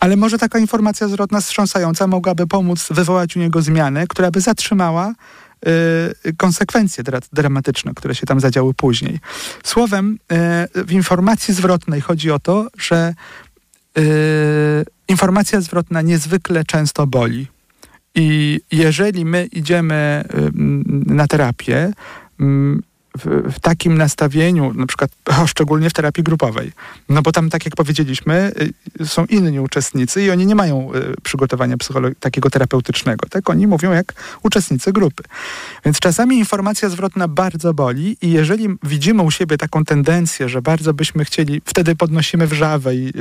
[0.00, 5.14] ale może taka informacja zwrotna wstrząsająca mogłaby pomóc wywołać u niego zmianę, która by zatrzymała
[6.36, 9.18] konsekwencje dra dramatyczne, które się tam zadziały później.
[9.64, 10.18] Słowem,
[10.76, 13.14] y, w informacji zwrotnej chodzi o to, że
[13.98, 17.46] y, informacja zwrotna niezwykle często boli.
[18.14, 20.24] I jeżeli my idziemy
[21.06, 21.92] na terapię,
[23.24, 25.10] w, takim nastawieniu, na przykład
[25.46, 26.72] szczególnie w terapii grupowej.
[27.08, 28.52] No bo tam, tak jak powiedzieliśmy,
[29.00, 31.76] y, są inni uczestnicy i oni nie mają y, przygotowania
[32.20, 33.26] takiego terapeutycznego.
[33.30, 35.22] Tak, oni mówią jak uczestnicy grupy.
[35.84, 40.94] Więc czasami informacja zwrotna bardzo boli i jeżeli widzimy u siebie taką tendencję, że bardzo
[40.94, 43.12] byśmy chcieli, wtedy podnosimy wrzawę i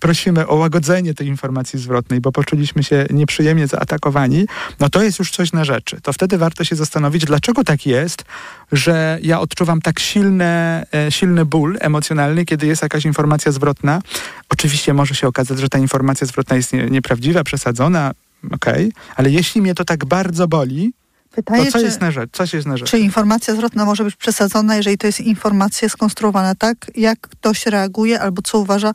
[0.00, 4.46] prosimy o łagodzenie tej informacji zwrotnej, bo poczuliśmy się nieprzyjemnie zaatakowani,
[4.80, 6.00] no to jest już coś na rzeczy.
[6.02, 8.24] To wtedy warto się zastanowić, dlaczego tak jest,
[8.72, 14.02] że ja odczuwam tak silne, e, silny ból emocjonalny, kiedy jest jakaś informacja zwrotna.
[14.48, 18.12] Oczywiście może się okazać, że ta informacja zwrotna jest nie, nieprawdziwa, przesadzona,
[18.52, 19.14] okej, okay.
[19.16, 20.92] ale jeśli mnie to tak bardzo boli,
[21.34, 22.90] to co, czy, jest na rzecz, co jest na rzecz?
[22.90, 28.20] Czy informacja zwrotna może być przesadzona, jeżeli to jest informacja skonstruowana tak, jak ktoś reaguje
[28.20, 28.92] albo co uważa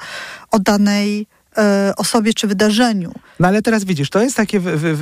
[0.51, 3.11] o danej e, osobie czy wydarzeniu.
[3.39, 4.59] No ale teraz widzisz, to jest takie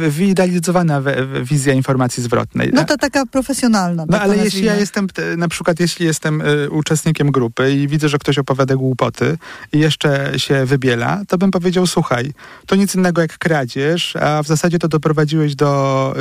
[0.09, 1.01] wyidealizowana
[1.43, 2.71] wizja informacji zwrotnej.
[2.73, 4.05] No to taka profesjonalna.
[4.05, 8.09] No tak ale jeśli ja jestem, na przykład jeśli jestem y, uczestnikiem grupy i widzę,
[8.09, 9.37] że ktoś opowiada głupoty
[9.73, 12.33] i jeszcze się wybiela, to bym powiedział, słuchaj,
[12.65, 16.13] to nic innego jak kradzież, a w zasadzie to doprowadziłeś do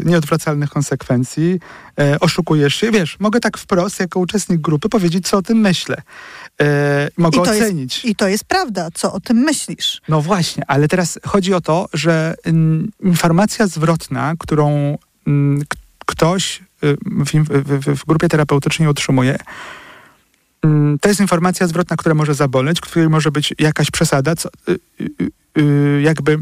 [0.00, 1.60] y, nieodwracalnych konsekwencji,
[2.00, 2.90] y, oszukujesz się.
[2.90, 6.02] Wiesz, mogę tak wprost, jako uczestnik grupy powiedzieć, co o tym myślę.
[6.60, 7.94] E, mogę I ocenić.
[7.94, 10.00] Jest, I to jest prawda, co o tym myślisz.
[10.08, 15.62] No właśnie, ale teraz chodzi o to, że mm, informacja zwrotna, którą mm,
[16.06, 19.38] ktoś y, w, w, w, grupie terapeutycznej otrzymuje,
[20.62, 24.78] mm, to jest informacja zwrotna, która może zaboleć, której może być jakaś przesada, co, y,
[25.58, 26.38] y, jakby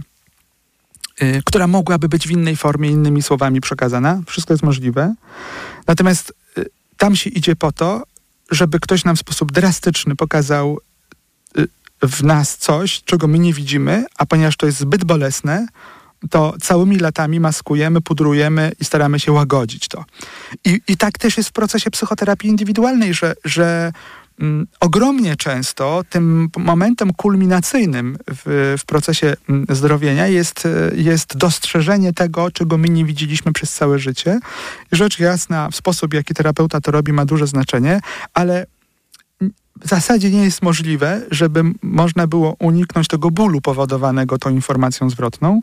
[1.45, 4.23] która mogłaby być w innej formie, innymi słowami przekazana.
[4.27, 5.15] Wszystko jest możliwe.
[5.87, 6.33] Natomiast
[6.97, 8.03] tam się idzie po to,
[8.51, 10.79] żeby ktoś nam w sposób drastyczny pokazał
[11.59, 11.69] y,
[12.03, 15.67] w nas coś, czego my nie widzimy, a ponieważ to jest zbyt bolesne,
[16.31, 20.05] to całymi latami maskujemy, pudrujemy i staramy się łagodzić to.
[20.65, 23.93] I, i tak też jest w procesie psychoterapii indywidualnej, że, że
[24.81, 32.51] ogromnie często tym momentem kulminacyjnym w, w procesie mm, zdrowienia jest, e, jest dostrzeżenie tego,
[32.51, 34.41] czego my nie widzieliśmy przez całe życie.
[34.93, 38.01] Rzecz jasna, w sposób, jaki terapeuta to robi, ma duże znaczenie,
[38.35, 38.67] ale
[39.81, 45.61] w zasadzie nie jest możliwe, żeby można było uniknąć tego bólu powodowanego tą informacją zwrotną,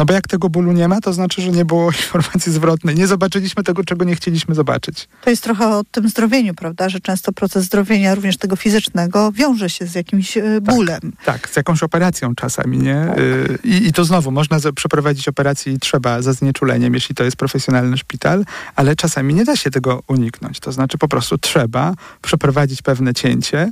[0.00, 2.94] no bo jak tego bólu nie ma, to znaczy, że nie było informacji zwrotnej.
[2.94, 5.08] Nie zobaczyliśmy tego, czego nie chcieliśmy zobaczyć.
[5.24, 6.88] To jest trochę o tym zdrowieniu, prawda?
[6.88, 11.00] Że często proces zdrowienia, również tego fizycznego, wiąże się z jakimś e, tak, bólem.
[11.00, 13.06] Tak, tak z jakąś operacją czasami, nie?
[13.08, 13.18] Tak.
[13.18, 17.36] Y, I, I to znowu, można przeprowadzić operację i trzeba za znieczuleniem, jeśli to jest
[17.36, 18.44] profesjonalny szpital,
[18.76, 20.60] ale czasami nie da się tego uniknąć.
[20.60, 23.70] To znaczy po prostu trzeba przeprowadzić pewne cięcie,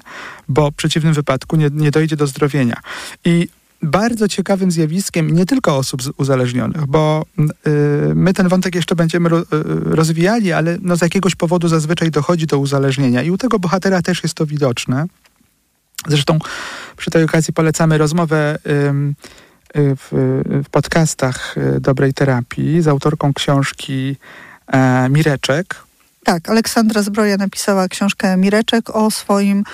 [0.48, 2.76] bo w przeciwnym wypadku nie, nie dojdzie do zdrowienia.
[3.24, 3.48] I
[3.82, 7.44] bardzo ciekawym zjawiskiem nie tylko osób uzależnionych, bo y,
[8.14, 9.44] my ten wątek jeszcze będziemy y,
[9.84, 14.22] rozwijali, ale no z jakiegoś powodu zazwyczaj dochodzi do uzależnienia i u tego bohatera też
[14.22, 15.06] jest to widoczne.
[16.08, 16.38] Zresztą
[16.96, 19.18] przy tej okazji polecamy rozmowę y,
[19.74, 20.08] w,
[20.64, 24.16] w, podcastach Dobrej Terapii z autorką książki
[24.66, 25.76] e, Mireczek.
[26.24, 29.64] Tak, Aleksandra Zbroja napisała książkę Mireczek o swoim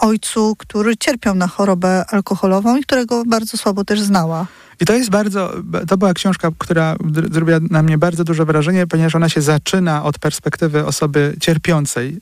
[0.00, 4.46] ojcu, który cierpiał na chorobę alkoholową i którego bardzo słabo też znała.
[4.80, 5.52] I to jest bardzo,
[5.88, 6.96] to była książka, która
[7.32, 12.20] zrobiła na mnie bardzo duże wrażenie, ponieważ ona się zaczyna od perspektywy osoby cierpiącej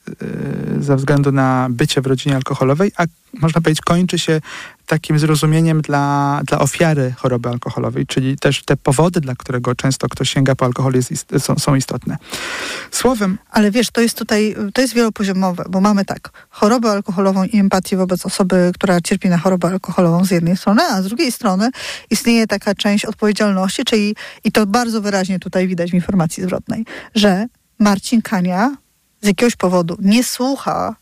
[0.77, 4.40] yy, ze względu na bycie w rodzinie alkoholowej, a można powiedzieć kończy się
[4.87, 10.31] takim zrozumieniem dla, dla ofiary choroby alkoholowej, czyli też te powody, dla którego często ktoś
[10.31, 12.16] sięga po alkohol jest, są, są istotne.
[12.90, 13.38] Słowem...
[13.51, 17.97] Ale wiesz, to jest tutaj, to jest wielopoziomowe, bo mamy tak, chorobę alkoholową i empatię
[17.97, 21.71] wobec osoby, która cierpi na chorobę alkoholową z jednej strony, a z drugiej strony
[22.11, 26.84] istnieje taka część odpowiedzialności, czyli, i to bardzo wyraźnie tutaj widać w informacji zwrotnej,
[27.14, 27.46] że
[27.78, 28.76] Marcin Kania
[29.22, 30.96] z jakiegoś powodu nie słucha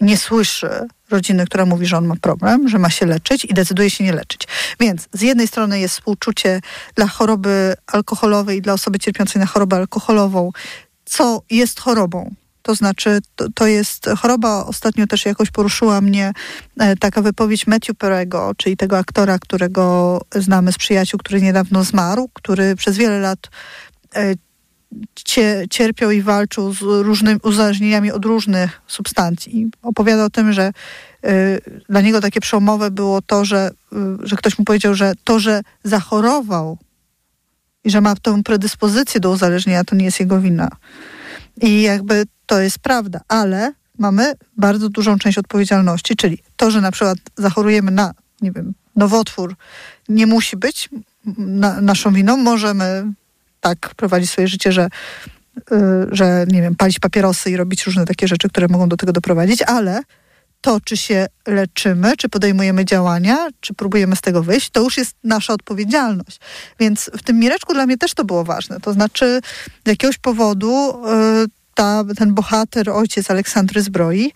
[0.00, 0.68] nie słyszy
[1.10, 4.12] rodziny, która mówi, że on ma problem, że ma się leczyć i decyduje się nie
[4.12, 4.48] leczyć.
[4.80, 6.60] Więc z jednej strony jest współczucie
[6.94, 10.50] dla choroby alkoholowej i dla osoby cierpiącej na chorobę alkoholową,
[11.04, 12.34] co jest chorobą.
[12.62, 14.66] To znaczy, to, to, jest choroba.
[14.66, 16.32] Ostatnio też jakoś poruszyła mnie
[16.78, 22.30] e, taka wypowiedź Matthew Perego, czyli tego aktora, którego znamy z przyjaciół, który niedawno zmarł,
[22.34, 23.38] który przez wiele lat
[24.14, 24.34] e,
[25.70, 29.70] cierpiał i walczył z różnymi uzależnieniami od różnych substancji.
[29.82, 30.72] Opowiada o tym, że
[31.24, 35.38] y, dla niego takie przełomowe było to, że, y, że ktoś mu powiedział, że to,
[35.38, 36.78] że zachorował
[37.84, 40.68] i że ma tę predyspozycję do uzależnienia, to nie jest jego wina.
[41.62, 46.92] I jakby to jest prawda, ale mamy bardzo dużą część odpowiedzialności, czyli to, że na
[46.92, 49.54] przykład zachorujemy na, nie wiem, nowotwór,
[50.08, 50.88] nie musi być
[51.38, 52.36] na, naszą winą.
[52.36, 53.04] Możemy
[53.60, 54.88] tak prowadzi swoje życie, że
[56.10, 59.62] że nie wiem, palić papierosy i robić różne takie rzeczy, które mogą do tego doprowadzić,
[59.62, 60.02] ale
[60.60, 65.16] to, czy się leczymy, czy podejmujemy działania, czy próbujemy z tego wyjść, to już jest
[65.24, 66.40] nasza odpowiedzialność.
[66.80, 68.80] Więc w tym Mireczku dla mnie też to było ważne.
[68.80, 69.40] To znaczy,
[69.84, 71.02] z jakiegoś powodu
[71.74, 74.30] ta, ten bohater, ojciec Aleksandry Zbroi,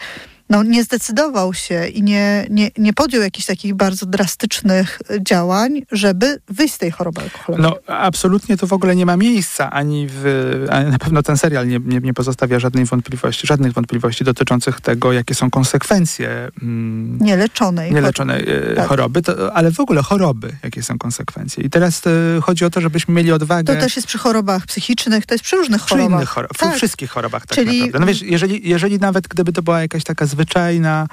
[0.51, 6.41] no, nie zdecydował się i nie, nie, nie podjął jakichś takich bardzo drastycznych działań, żeby
[6.49, 7.73] wyjść z tej choroby alkoholowej.
[7.89, 11.79] No, absolutnie to w ogóle nie ma miejsca, ani w, na pewno ten serial nie,
[11.85, 18.45] nie, nie pozostawia żadnej wątpliwości, żadnych wątpliwości dotyczących tego, jakie są konsekwencje mm, nieleczonej, nieleczonej
[18.45, 18.89] choroby, tak.
[18.89, 21.65] choroby to, ale w ogóle choroby, jakie są konsekwencje.
[21.65, 23.75] I teraz y, chodzi o to, żebyśmy mieli odwagę.
[23.75, 26.19] To też jest przy chorobach psychicznych, to jest przy różnych przy chorobach.
[26.19, 26.77] Innych chorobach, tak.
[26.77, 27.79] wszystkich chorobach tak Czyli...
[27.79, 27.99] naprawdę.
[28.01, 31.07] No wiesz, jeżeli, jeżeli nawet gdyby to była jakaś taka zwyczajna,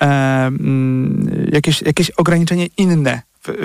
[0.00, 0.06] e,
[0.46, 3.22] mm, jakieś, jakieś ograniczenie inne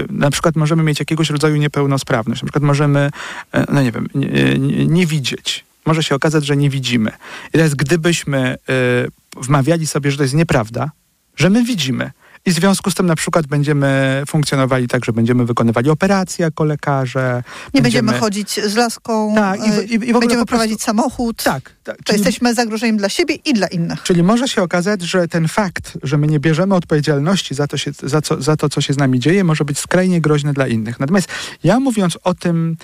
[0.10, 3.10] na przykład możemy mieć jakiegoś rodzaju niepełnosprawność, na przykład możemy,
[3.52, 4.28] e, no nie wiem, nie,
[4.60, 5.66] nie, nie, widzieć.
[5.86, 7.12] Może się okazać, że nie widzimy.
[7.50, 8.58] I teraz gdybyśmy
[9.38, 10.92] y, wmawiali sobie, że to jest nieprawda,
[11.36, 12.12] że my widzimy,
[12.46, 16.64] i w związku z tym na przykład będziemy funkcjonowali tak, że będziemy wykonywali operacje jako
[16.64, 17.44] lekarze.
[17.74, 20.86] Nie będziemy, będziemy chodzić z laską, tak, i, i, i będziemy prowadzić prostu...
[20.86, 21.44] samochód.
[21.44, 21.76] Tak.
[21.84, 22.18] tak to czyli...
[22.18, 24.04] jesteśmy zagrożeniem dla siebie i dla innych.
[24.04, 27.92] Czyli może się okazać, że ten fakt, że my nie bierzemy odpowiedzialności za to, się,
[28.04, 31.00] za, co, za to co się z nami dzieje, może być skrajnie groźny dla innych.
[31.00, 31.28] Natomiast
[31.64, 32.78] ja mówiąc o tym,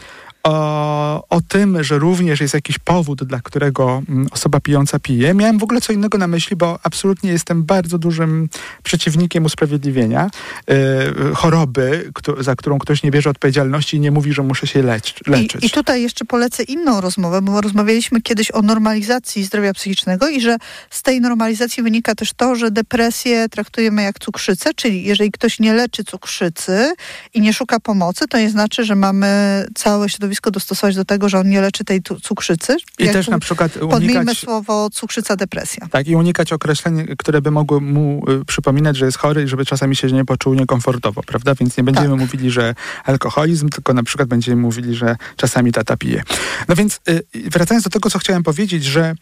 [0.47, 5.33] o, o tym, że również jest jakiś powód, dla którego mm, osoba pijąca pije.
[5.33, 8.49] Miałem w ogóle co innego na myśli, bo absolutnie jestem bardzo dużym
[8.83, 10.29] przeciwnikiem usprawiedliwienia
[10.69, 14.83] y, choroby, kto, za którą ktoś nie bierze odpowiedzialności i nie mówi, że muszę się
[14.83, 15.63] lecz, leczyć.
[15.63, 20.41] I, I tutaj jeszcze polecę inną rozmowę, bo rozmawialiśmy kiedyś o normalizacji zdrowia psychicznego i
[20.41, 20.57] że
[20.89, 25.73] z tej normalizacji wynika też to, że depresję traktujemy jak cukrzycę, czyli jeżeli ktoś nie
[25.73, 26.93] leczy cukrzycy
[27.33, 29.27] i nie szuka pomocy, to nie znaczy, że mamy
[29.75, 32.77] całe środowisko środowisko dostosować do tego, że on nie leczy tej cukrzycy.
[32.99, 33.91] I też na przykład unikać...
[33.91, 35.87] Podmijmy słowo cukrzyca, depresja.
[35.91, 39.65] Tak, i unikać określeń, które by mogły mu y, przypominać, że jest chory i żeby
[39.65, 41.55] czasami się nie poczuł niekomfortowo, prawda?
[41.55, 42.19] Więc nie będziemy tak.
[42.19, 46.23] mówili, że alkoholizm, tylko na przykład będziemy mówili, że czasami tata pije.
[46.67, 49.15] No więc y, wracając do tego, co chciałem powiedzieć, że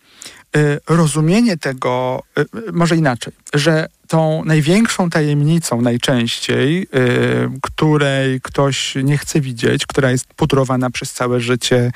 [0.89, 6.87] rozumienie tego, y, może inaczej, że tą największą tajemnicą najczęściej, y,
[7.61, 11.91] której ktoś nie chce widzieć, która jest pudrowana przez całe życie,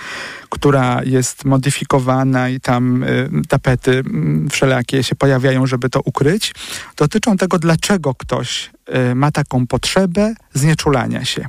[0.50, 3.06] która jest modyfikowana i tam
[3.50, 6.54] tapety mm, wszelakie się pojawiają, żeby to ukryć,
[6.98, 8.72] dotyczą tego, dlaczego ktoś
[9.16, 11.46] ma taką potrzebę znieczulania się.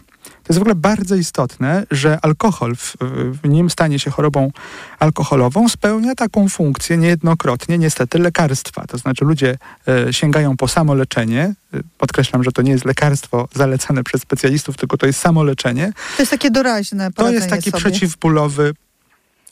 [0.50, 2.96] To jest w ogóle bardzo istotne, że alkohol w,
[3.42, 4.50] w nim stanie się chorobą
[4.98, 8.86] alkoholową spełnia taką funkcję niejednokrotnie, niestety, lekarstwa.
[8.86, 9.58] To znaczy ludzie
[9.88, 11.54] e, sięgają po samoleczenie.
[11.74, 15.92] E, podkreślam, że to nie jest lekarstwo zalecane przez specjalistów, tylko to jest samoleczenie.
[16.16, 17.12] To jest takie doraźne.
[17.12, 17.80] To jest taki sobie.
[17.80, 18.74] przeciwbólowy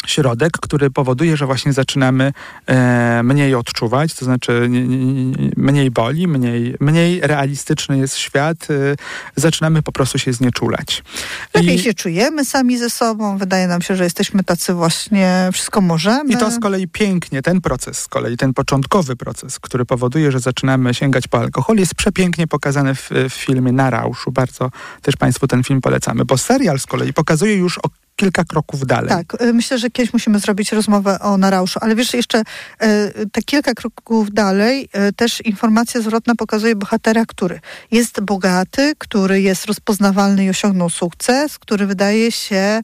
[0.06, 2.32] środek, który powoduje, że właśnie zaczynamy
[2.66, 8.74] e, mniej odczuwać, to znaczy nie, nie, mniej boli, mniej, mniej realistyczny jest świat, e,
[9.36, 11.02] zaczynamy po prostu się znieczulać.
[11.54, 15.80] Lepiej I, się czujemy sami ze sobą, wydaje nam się, że jesteśmy tacy właśnie, wszystko
[15.80, 16.32] możemy.
[16.32, 20.40] I to z kolei pięknie, ten proces z kolei, ten początkowy proces, który powoduje, że
[20.40, 24.32] zaczynamy sięgać po alkohol, jest przepięknie pokazany w, w filmie Na Rauszu.
[24.32, 24.70] Bardzo
[25.02, 29.08] też Państwu ten film polecamy, bo serial z kolei pokazuje już o kilka kroków dalej.
[29.08, 32.44] Tak, y, myślę, że kiedyś musimy zrobić rozmowę o Narauszu, ale wiesz, jeszcze y,
[33.32, 39.66] te kilka kroków dalej y, też informacja zwrotna pokazuje bohatera, który jest bogaty, który jest
[39.66, 42.80] rozpoznawalny i osiągnął sukces, który wydaje się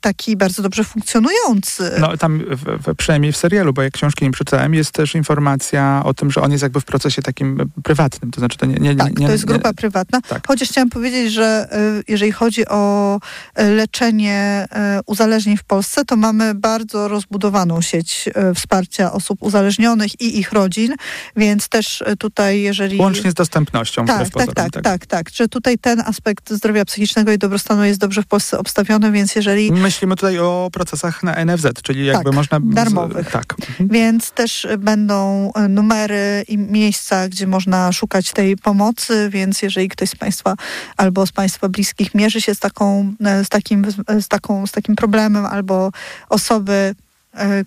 [0.00, 1.90] taki bardzo dobrze funkcjonujący.
[2.00, 6.02] No tam w, w, przynajmniej w serialu, bo jak książki nie przeczytałem, jest też informacja
[6.04, 8.74] o tym, że on jest jakby w procesie takim prywatnym, to znaczy to nie...
[8.74, 10.20] nie, tak, nie to jest grupa nie, prywatna.
[10.20, 10.46] Tak.
[10.46, 11.68] Chociaż chciałam powiedzieć, że
[12.08, 13.20] jeżeli chodzi o
[13.56, 14.57] leczenie E,
[15.06, 20.94] uzależnień w Polsce, to mamy bardzo rozbudowaną sieć e, wsparcia osób uzależnionych i ich rodzin,
[21.36, 22.98] więc też e, tutaj, jeżeli...
[22.98, 24.06] Łącznie z dostępnością.
[24.06, 28.00] Tak, tak, tak, tak, tak, tak, że tutaj ten aspekt zdrowia psychicznego i dobrostanu jest
[28.00, 29.72] dobrze w Polsce obstawiony, więc jeżeli...
[29.72, 32.60] Myślimy tutaj o procesach na NFZ, czyli jakby tak, można...
[32.62, 33.30] darmowych.
[33.30, 33.54] Tak.
[33.58, 33.88] Mhm.
[33.88, 40.16] Więc też będą numery i miejsca, gdzie można szukać tej pomocy, więc jeżeli ktoś z
[40.16, 40.54] Państwa
[40.96, 43.86] albo z Państwa bliskich mierzy się z taką, z takim,
[44.20, 45.90] z taką taką, z takim problemem, albo
[46.28, 46.94] osoby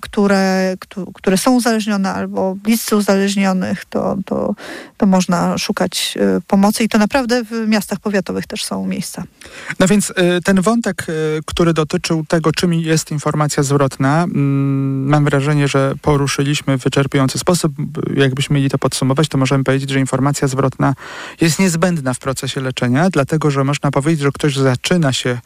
[0.01, 0.75] które,
[1.13, 4.55] które są uzależnione albo bliscy uzależnionych, to, to,
[4.97, 9.23] to można szukać e, pomocy i to naprawdę w miastach powiatowych też są miejsca.
[9.79, 11.05] No więc e, ten wątek,
[11.45, 17.73] który dotyczył tego, czym jest informacja zwrotna, mm, mam wrażenie, że poruszyliśmy w wyczerpujący sposób.
[18.15, 20.93] Jakbyśmy mieli to podsumować, to możemy powiedzieć, że informacja zwrotna
[21.41, 25.39] jest niezbędna w procesie leczenia, dlatego, że można powiedzieć, że ktoś zaczyna się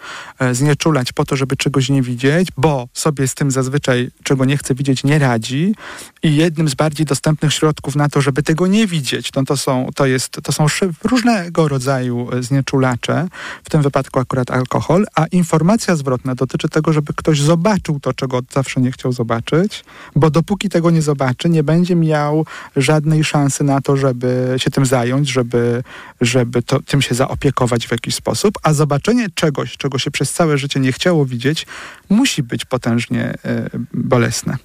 [0.51, 4.75] znieczulać po to, żeby czegoś nie widzieć, bo sobie z tym zazwyczaj czego nie chce
[4.75, 5.75] widzieć, nie radzi
[6.23, 9.89] i jednym z bardziej dostępnych środków na to, żeby tego nie widzieć, no to są,
[9.95, 10.65] to jest, to są
[11.03, 13.27] różnego rodzaju e, znieczulacze,
[13.63, 18.41] w tym wypadku akurat alkohol, a informacja zwrotna dotyczy tego, żeby ktoś zobaczył to, czego
[18.53, 23.81] zawsze nie chciał zobaczyć, bo dopóki tego nie zobaczy, nie będzie miał żadnej szansy na
[23.81, 25.83] to, żeby się tym zająć, żeby,
[26.21, 30.57] żeby to, tym się zaopiekować w jakiś sposób, a zobaczenie czegoś, czego się przez całe
[30.57, 31.65] życie nie chciało widzieć,
[32.09, 34.57] musi być potężnie y, bolesne.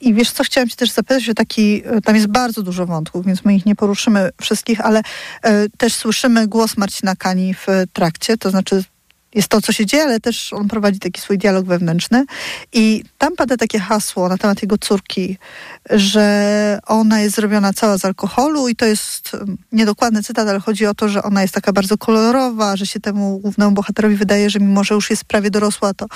[0.00, 3.26] I wiesz co, chciałam cię też zapytać, że taki, e, tam jest bardzo dużo wątków,
[3.26, 5.02] więc my ich nie poruszymy wszystkich, ale y,
[5.78, 8.84] też słyszymy głos Marcina Kani w trakcie, to znaczy
[9.34, 12.24] jest to, co się dzieje, ale też on prowadzi taki swój dialog wewnętrzny.
[12.72, 15.38] I tam pada takie hasło na temat jego córki,
[15.90, 19.36] że ona jest zrobiona cała z alkoholu i to jest
[19.72, 23.38] niedokładny cytat, ale chodzi o to, że ona jest taka bardzo kolorowa, że się temu
[23.38, 26.06] głównemu bohaterowi wydaje, że mimo, że już jest prawie dorosła, to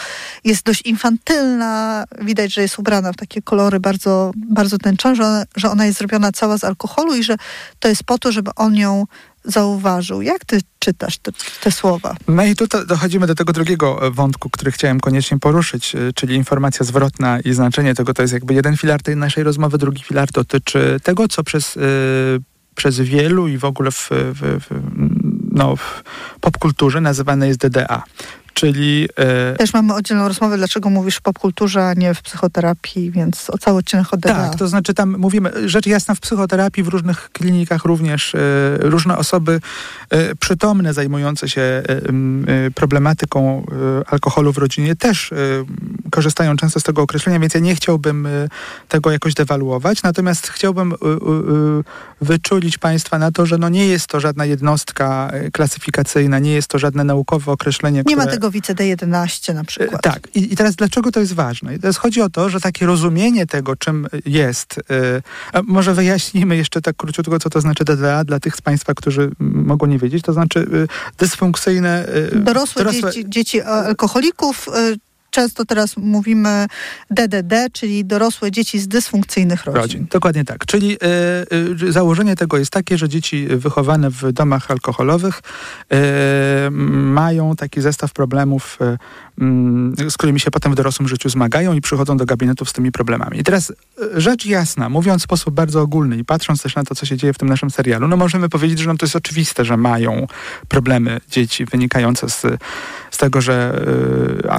[0.44, 2.04] jest dość infantylna.
[2.20, 6.32] Widać, że jest ubrana w takie kolory bardzo, bardzo tęczone, że że ona jest zrobiona
[6.32, 7.36] cała z alkoholu i że
[7.78, 9.04] to jest po to, żeby on ją
[9.46, 10.22] zauważył.
[10.22, 12.14] Jak ty czytasz te, te, słowa?
[12.28, 16.34] No i tu dochodzimy do tego drugiego e, wątku, który chciałem koniecznie poruszyć, e, czyli
[16.34, 18.14] informacja zwrotna i znaczenie tego.
[18.14, 21.82] To jest jakby jeden filar tej naszej rozmowy, drugi filar dotyczy tego, co przez, yy,
[22.74, 24.80] przez wielu i w ogóle w, w, w
[25.52, 26.02] no, w
[26.40, 28.02] popkulturze nazywane jest DDA.
[28.58, 29.08] Czyli...
[29.16, 29.56] E...
[29.56, 33.78] Też mamy oddzielną rozmowę, dlaczego mówisz w popkulturze, a nie w psychoterapii, więc o cały
[33.78, 38.34] odcinek od Tak, to znaczy tam mówimy, rzecz jasna w psychoterapii, w różnych klinikach również
[38.34, 38.38] e,
[38.80, 39.60] różne osoby
[40.10, 41.82] e, przytomne zajmujące się e,
[42.74, 43.66] problematyką
[44.06, 45.30] alkoholu w rodzinie też
[46.10, 48.28] korzystają często z tego określenia, więc ja nie chciałbym
[48.88, 50.94] tego jakoś dewaluować, natomiast chciałbym
[52.20, 56.78] wyczulić Państwa na to, że no nie jest to żadna jednostka klasyfikacyjna, nie jest to
[56.78, 58.16] żadne naukowe określenie, Nie które...
[58.16, 60.02] ma tego wice D11 na przykład.
[60.02, 60.28] Tak.
[60.34, 61.74] I, I, teraz dlaczego to jest ważne?
[61.74, 64.80] I teraz chodzi o to, że takie rozumienie tego, czym jest,
[65.54, 69.30] yy, może wyjaśnimy jeszcze tak króciutko, co to znaczy DDA dla tych z Państwa, którzy
[69.38, 70.24] mogą nie wiedzieć.
[70.24, 70.88] To znaczy yy,
[71.18, 72.08] dysfunkcyjne...
[72.32, 73.12] Yy, dorosłe, dorosłe...
[73.12, 74.68] Dzieci, dzieci alkoholików,
[75.36, 76.66] często teraz mówimy
[77.10, 79.82] DDD, czyli dorosłe dzieci z dysfunkcyjnych rodzin.
[79.82, 80.06] rodzin.
[80.10, 80.66] Dokładnie tak.
[80.66, 80.96] Czyli
[81.82, 86.70] y, y, założenie tego jest takie, że dzieci wychowane w domach alkoholowych y,
[87.20, 88.78] mają taki zestaw problemów,
[90.08, 93.40] z którymi się potem w dorosłym życiu zmagają i przychodzą do gabinetów z tymi problemami.
[93.40, 93.72] I teraz
[94.14, 97.32] rzecz jasna, mówiąc w sposób bardzo ogólny i patrząc też na to, co się dzieje
[97.32, 100.26] w tym naszym serialu, no możemy powiedzieć, że no to jest oczywiste, że mają
[100.68, 102.42] problemy dzieci wynikające z,
[103.10, 103.84] z tego, że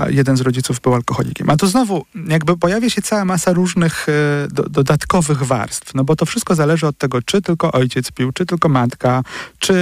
[0.09, 1.49] jeden z rodziców był alkoholikiem.
[1.49, 6.15] A tu znowu jakby pojawia się cała masa różnych e, do, dodatkowych warstw, no bo
[6.15, 9.23] to wszystko zależy od tego, czy tylko ojciec pił, czy tylko matka,
[9.59, 9.73] czy,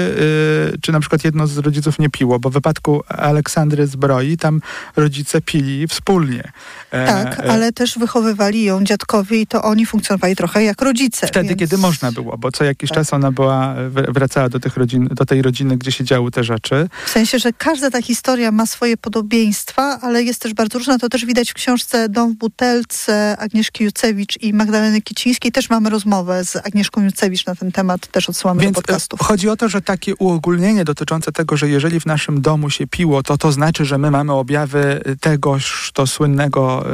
[0.74, 4.62] e, czy na przykład jedno z rodziców nie piło, bo w wypadku Aleksandry Zbroi tam
[4.96, 6.52] rodzice pili wspólnie.
[6.92, 11.28] E, tak, ale też wychowywali ją dziadkowie i to oni funkcjonowali trochę jak rodzice.
[11.28, 11.60] Wtedy, więc...
[11.60, 12.98] kiedy można było, bo co jakiś tak.
[12.98, 16.90] czas ona była, wracała do, tych rodzin, do tej rodziny, gdzie się działy te rzeczy.
[17.06, 21.00] W sensie, że każda ta historia ma swoje podobieństwa, ale jest też bardzo różna.
[21.00, 25.52] To też widać w książce Dom w butelce Agnieszki Jucewicz i Magdaleny Kicińskiej.
[25.52, 29.20] Też mamy rozmowę z Agnieszką Jucewicz na ten temat, też odsyłamy Więc do podcastów.
[29.20, 33.24] Chodzi o to, że takie uogólnienie dotyczące tego, że jeżeli w naszym domu się piło,
[33.24, 34.75] to to znaczy, że my mamy objawy
[35.22, 36.86] tegoż to słynnego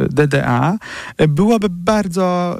[0.00, 0.78] y, DDA,
[1.28, 2.56] byłoby bardzo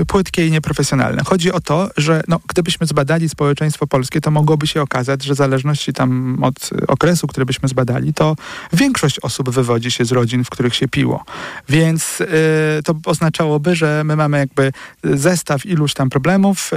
[0.00, 1.22] y, płytkie i nieprofesjonalne.
[1.24, 5.36] Chodzi o to, że no, gdybyśmy zbadali społeczeństwo polskie, to mogłoby się okazać, że w
[5.36, 8.36] zależności tam od okresu, który byśmy zbadali, to
[8.72, 11.24] większość osób wywodzi się z rodzin, w których się piło.
[11.68, 12.26] Więc y,
[12.84, 14.72] to oznaczałoby, że my mamy jakby
[15.04, 16.70] zestaw iluś tam problemów,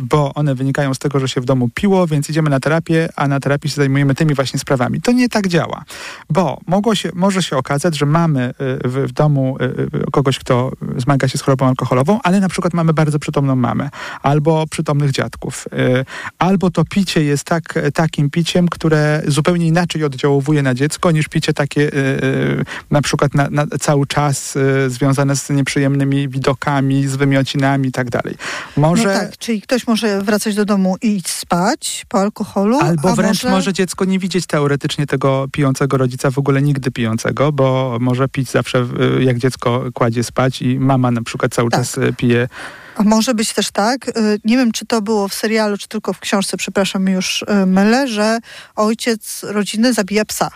[0.00, 3.28] bo one wynikają z tego, że się w domu piło, więc idziemy na terapię, a
[3.28, 5.00] na terapii się zajmujemy tymi właśnie sprawami.
[5.00, 5.84] To nie tak działa,
[6.30, 9.56] bo mogło się, może się okazać, że mamy y, w, w domu
[10.04, 13.90] y, kogoś, kto zmaga się z chorobą alkoholową, ale na przykład mamy bardzo przytomną mamę,
[14.22, 16.04] albo przytomnych dziadków, y,
[16.38, 21.52] albo to picie jest tak, takim piciem, które zupełnie inaczej oddziałuje na dziecko niż picie
[21.52, 27.16] takie Y, y, na przykład na, na cały czas y, związane z nieprzyjemnymi widokami, z
[27.16, 28.34] wymiocinami i tak dalej.
[28.76, 29.04] Może...
[29.04, 32.78] No tak, czyli ktoś może wracać do domu i iść spać po alkoholu.
[32.80, 33.56] Albo wręcz może...
[33.56, 33.72] może...
[33.72, 38.86] dziecko nie widzieć teoretycznie tego pijącego rodzica w ogóle nigdy pijącego, bo może pić zawsze
[39.20, 41.80] jak dziecko kładzie spać i mama na przykład cały tak.
[41.80, 42.48] czas pije
[42.94, 44.12] a może być też tak,
[44.44, 48.38] nie wiem czy to było w serialu, czy tylko w książce, przepraszam, już mylę, że
[48.76, 50.50] ojciec rodziny zabija psa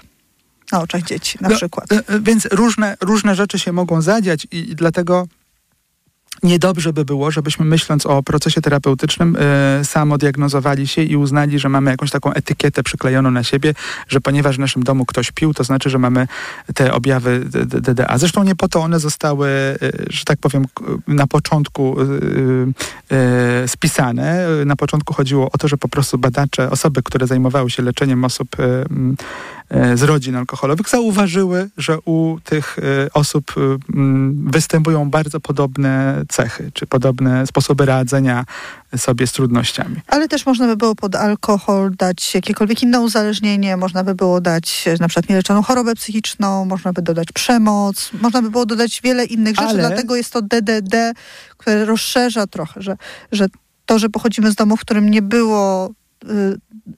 [0.72, 1.88] na oczach dzieci na no, przykład.
[2.20, 5.26] Więc różne, różne rzeczy się mogą zadziać i, i dlatego
[6.42, 9.36] Niedobrze by było, żebyśmy myśląc o procesie terapeutycznym
[9.80, 13.74] y, samodiagnozowali się i uznali, że mamy jakąś taką etykietę przyklejoną na siebie,
[14.08, 16.28] że ponieważ w naszym domu ktoś pił, to znaczy, że mamy
[16.74, 18.18] te objawy DDA.
[18.18, 19.48] Zresztą nie po to one zostały,
[19.82, 20.64] y, że tak powiem,
[21.06, 24.46] na początku y, spisane.
[24.66, 28.56] Na początku chodziło o to, że po prostu badacze, osoby, które zajmowały się leczeniem osób
[29.94, 32.76] z rodzin alkoholowych, zauważyły, że u tych
[33.14, 33.54] osób
[34.46, 38.44] występują bardzo podobne cechy, czy podobne sposoby radzenia
[38.96, 39.96] sobie z trudnościami.
[40.06, 44.84] Ale też można by było pod alkohol dać jakiekolwiek inne uzależnienie, można by było dać
[45.00, 49.56] na przykład nieleczoną chorobę psychiczną, można by dodać przemoc, można by było dodać wiele innych
[49.56, 49.78] rzeczy, Ale...
[49.78, 51.12] dlatego jest to DDD,
[51.56, 52.96] które rozszerza trochę, że,
[53.32, 53.46] że
[53.86, 55.90] to, że pochodzimy z domu, w którym nie było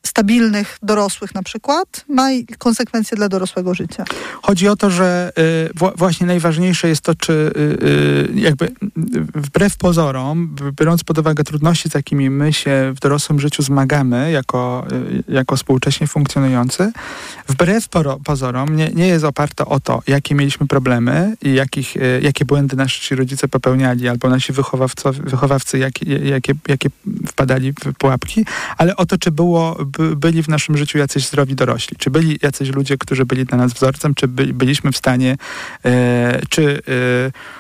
[0.07, 4.05] stabilnych dorosłych na przykład, ma konsekwencje dla dorosłego życia.
[4.43, 8.69] Chodzi o to, że y, właśnie najważniejsze jest to, czy y, y, jakby
[9.35, 14.87] wbrew pozorom, biorąc pod uwagę trudności, z jakimi my się w dorosłym życiu zmagamy jako,
[15.29, 16.93] y, jako współcześnie funkcjonujący,
[17.49, 17.89] wbrew
[18.25, 22.77] pozorom nie, nie jest oparte o to, jakie mieliśmy problemy i jakich, y, jakie błędy
[22.77, 26.91] nasi rodzice popełniali, albo nasi wychowawcy, wychowawcy jakie, jakie, jakie
[27.27, 28.45] wpadali w pułapki,
[28.79, 31.97] ale o to, czy było by, byli w naszym życiu jacyś zdrowi dorośli?
[31.97, 34.15] Czy byli jacyś ludzie, którzy byli dla nas wzorcem?
[34.15, 35.37] Czy by, byliśmy w stanie,
[35.85, 37.59] e, czy e,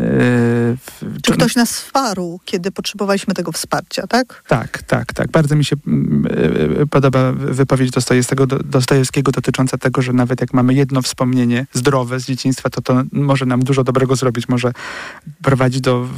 [0.00, 0.76] E,
[1.22, 4.42] Czy ktoś nas wsparł, kiedy potrzebowaliśmy tego wsparcia, tak?
[4.48, 5.30] Tak, tak, tak.
[5.30, 11.02] Bardzo mi się e, podoba wypowiedź Dostojewskiego, Dostojewskiego dotycząca tego, że nawet jak mamy jedno
[11.02, 14.72] wspomnienie zdrowe z dzieciństwa, to to może nam dużo dobrego zrobić, może
[15.42, 16.08] prowadzić do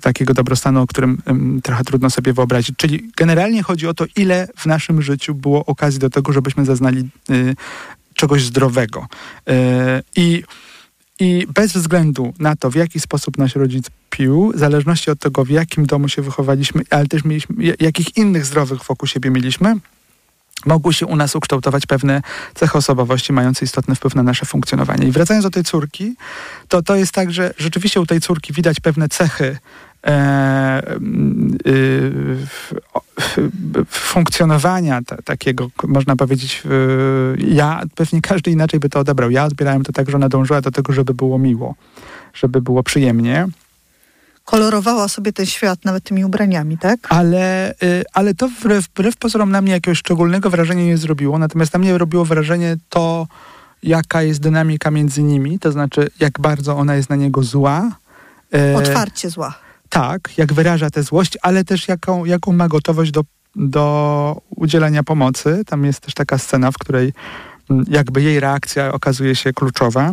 [0.00, 1.22] takiego dobrostanu, o którym
[1.62, 2.76] trochę trudno sobie wyobrazić.
[2.76, 7.08] Czyli generalnie chodzi o to, ile w naszym życiu było okazji do tego, żebyśmy zaznali
[7.30, 7.56] y,
[8.14, 9.06] czegoś zdrowego.
[10.16, 10.42] I
[11.20, 15.44] i bez względu na to, w jaki sposób nasz rodzic pił, w zależności od tego,
[15.44, 19.76] w jakim domu się wychowaliśmy, ale też mieliśmy, jakich innych zdrowych wokół siebie mieliśmy,
[20.66, 22.22] mogły się u nas ukształtować pewne
[22.54, 25.08] cechy osobowości mające istotny wpływ na nasze funkcjonowanie.
[25.08, 26.14] I wracając do tej córki,
[26.68, 29.58] to to jest tak, że rzeczywiście u tej córki widać pewne cechy
[33.88, 36.62] funkcjonowania takiego, można powiedzieć,
[37.38, 39.30] ja, pewnie każdy inaczej by to odebrał.
[39.30, 41.74] Ja odbierałem to tak, że ona dążyła do tego, żeby było miło,
[42.34, 43.46] żeby było przyjemnie
[44.44, 47.00] kolorowała sobie ten świat nawet tymi ubraniami, tak?
[47.08, 51.38] Ale, y, ale to wbrew, wbrew pozorom na mnie jakiegoś szczególnego wrażenia nie zrobiło.
[51.38, 53.26] Natomiast na mnie robiło wrażenie to,
[53.82, 57.90] jaka jest dynamika między nimi, to znaczy jak bardzo ona jest na niego zła.
[58.54, 59.54] Y, Otwarcie zła
[59.90, 63.24] tak, jak wyraża tę złość, ale też jaką, jaką ma gotowość do,
[63.56, 65.62] do udzielenia pomocy.
[65.66, 67.12] Tam jest też taka scena, w której
[67.70, 70.12] mm, jakby jej reakcja okazuje się kluczowa.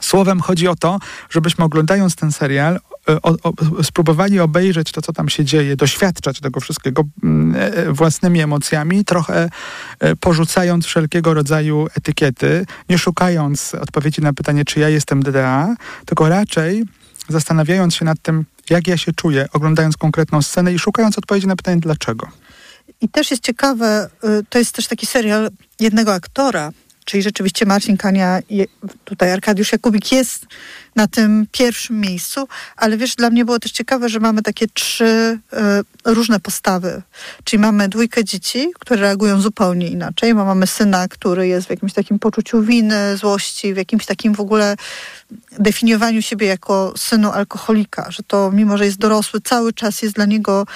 [0.00, 0.98] Słowem chodzi o to,
[1.30, 2.74] żebyśmy oglądając ten serial
[3.08, 7.74] e, o, o, spróbowali obejrzeć to, co tam się dzieje, doświadczać tego wszystkiego mm, e,
[7.76, 9.48] e, własnymi emocjami, trochę
[10.20, 15.76] porzucając wszelkiego rodzaju etykiety, nie szukając odpowiedzi na pytanie, czy ja jestem DDA,
[16.06, 16.84] tylko raczej
[17.28, 21.56] zastanawiając się nad tym, jak ja się czuję, oglądając konkretną scenę i szukając odpowiedzi na
[21.56, 22.28] pytanie dlaczego.
[23.00, 25.50] I też jest ciekawe, y, to jest też taki serial
[25.80, 26.72] jednego aktora,
[27.06, 28.40] czyli rzeczywiście Marcin Kania,
[29.04, 30.46] tutaj Arkadiusz Jakubik jest
[30.96, 35.38] na tym pierwszym miejscu, ale wiesz, dla mnie było też ciekawe, że mamy takie trzy
[36.04, 37.02] y, różne postawy.
[37.44, 42.18] Czyli mamy dwójkę dzieci, które reagują zupełnie inaczej, mamy syna, który jest w jakimś takim
[42.18, 44.76] poczuciu winy, złości, w jakimś takim w ogóle
[45.58, 50.24] definiowaniu siebie jako synu alkoholika, że to mimo, że jest dorosły, cały czas jest dla
[50.24, 50.66] niego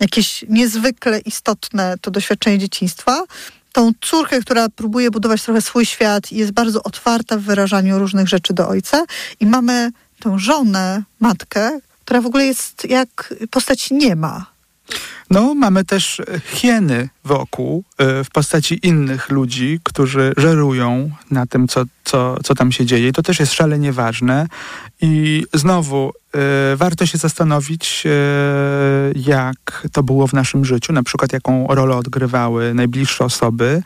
[0.00, 3.24] jakieś niezwykle istotne to doświadczenie dzieciństwa
[3.72, 8.28] tą córkę, która próbuje budować trochę swój świat i jest bardzo otwarta w wyrażaniu różnych
[8.28, 9.04] rzeczy do ojca.
[9.40, 9.90] I mamy
[10.20, 14.46] tą żonę, matkę, która w ogóle jest jak postać nie ma.
[15.30, 17.84] No, mamy też hieny wokół
[18.20, 23.12] y, w postaci innych ludzi, którzy żerują na tym, co, co, co tam się dzieje.
[23.12, 24.46] To też jest szalenie ważne.
[25.00, 26.12] I znowu
[26.72, 28.10] y, warto się zastanowić, y,
[29.16, 33.82] jak to było w naszym życiu, na przykład jaką rolę odgrywały najbliższe osoby,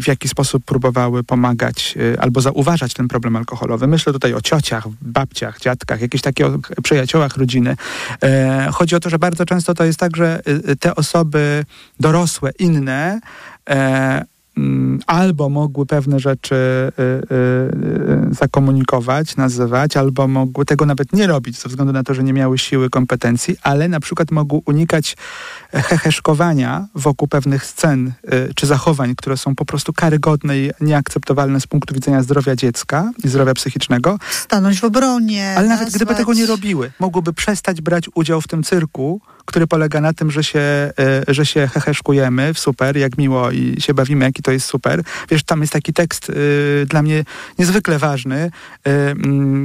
[0.00, 3.86] w jaki sposób próbowały pomagać albo zauważać ten problem alkoholowy.
[3.86, 6.46] Myślę tutaj o ciociach, babciach, dziadkach, jakichś takich
[6.82, 7.76] przyjaciołach rodziny.
[8.72, 10.33] Chodzi o to, że bardzo często to jest tak, że
[10.80, 11.64] te osoby
[12.00, 13.20] dorosłe, inne,
[13.70, 14.24] e,
[14.56, 17.34] mm, albo mogły pewne rzeczy y, y,
[18.30, 22.32] y, zakomunikować, nazywać, albo mogły tego nawet nie robić ze względu na to, że nie
[22.32, 25.16] miały siły, kompetencji, ale na przykład mogły unikać
[25.72, 31.66] heheszkowania wokół pewnych scen y, czy zachowań, które są po prostu karygodne i nieakceptowalne z
[31.66, 34.18] punktu widzenia zdrowia dziecka i zdrowia psychicznego.
[34.30, 35.54] Stanąć w obronie.
[35.56, 35.94] Ale nawet nazwać...
[35.94, 40.30] gdyby tego nie robiły, mogłyby przestać brać udział w tym cyrku, który polega na tym,
[40.30, 40.92] że się, e,
[41.28, 45.02] że się heheszkujemy w super, jak miło i się bawimy, jaki to jest super.
[45.30, 47.24] Wiesz, tam jest taki tekst y, dla mnie
[47.58, 48.50] niezwykle ważny,
[48.88, 49.14] y, y,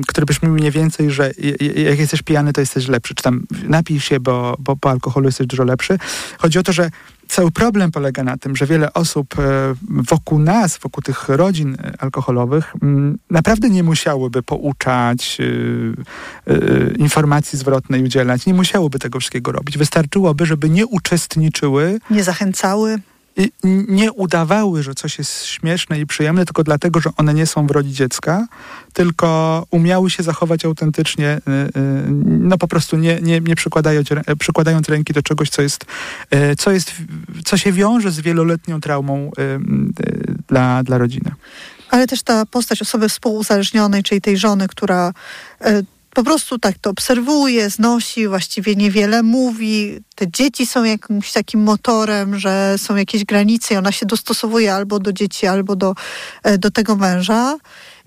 [0.08, 1.32] który brzmi mniej więcej, że
[1.76, 3.16] jak jesteś pijany, to jesteś lepszy.
[3.16, 5.98] Czy tam napij się, bo, bo po alkoholu jesteś dużo lepszy.
[6.38, 6.90] Chodzi o to, że
[7.30, 9.44] cały problem polega na tym, że wiele osób e,
[9.90, 15.38] wokół nas, wokół tych rodzin e, alkoholowych, mm, naprawdę nie musiałyby pouczać,
[16.48, 16.54] e,
[16.98, 19.78] informacji zwrotnej udzielać, nie musiałyby tego wszystkiego robić.
[19.78, 22.00] Wystarczyłoby, żeby nie uczestniczyły.
[22.10, 23.00] Nie zachęcały
[23.88, 27.72] nie udawały, że coś jest śmieszne i przyjemne, tylko dlatego, że one nie są w
[27.72, 28.48] roli dziecka,
[28.94, 34.10] tylko umiały się zachować autentycznie, y, y, no po prostu nie, nie, nie przykładając,
[34.40, 35.86] przykładając ręki do czegoś, co jest,
[36.36, 36.94] y, co jest,
[37.46, 39.32] co się wiąże z wieloletnią traumą
[40.48, 41.32] dla, dla rodziny.
[41.90, 45.14] Ale też ta postać osoby współuzależnionej, czyli tej żony, która
[46.14, 50.00] po prostu tak to obserwuje, znosi, właściwie niewiele mówi.
[50.16, 55.00] Te dzieci są jakimś takim motorem, że są jakieś granice i ona się dostosowuje albo
[55.00, 55.96] do dzieci, albo do,
[56.44, 57.58] e, do tego męża.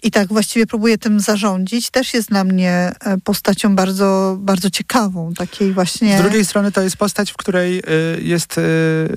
[0.05, 1.90] I tak właściwie próbuje tym zarządzić.
[1.90, 6.18] Też jest dla mnie e, postacią bardzo, bardzo ciekawą, takiej właśnie.
[6.18, 7.82] Z drugiej strony to jest postać, w której e,
[8.20, 8.61] jest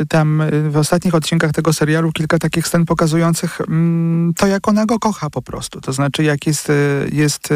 [0.10, 5.00] tam w ostatnich odcinkach tego serialu kilka takich scen pokazujących mm, to, jak ona go
[5.00, 5.82] kocha po prostu.
[5.82, 6.68] To znaczy, jak jest,
[7.12, 7.50] jest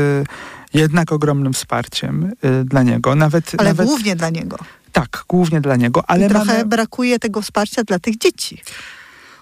[0.73, 3.15] jednak ogromnym wsparciem y, dla niego.
[3.15, 4.57] Nawet, ale nawet, głównie dla niego.
[4.91, 6.03] Tak, głównie dla niego.
[6.07, 6.65] Ale I trochę mamy...
[6.65, 8.61] brakuje tego wsparcia dla tych dzieci.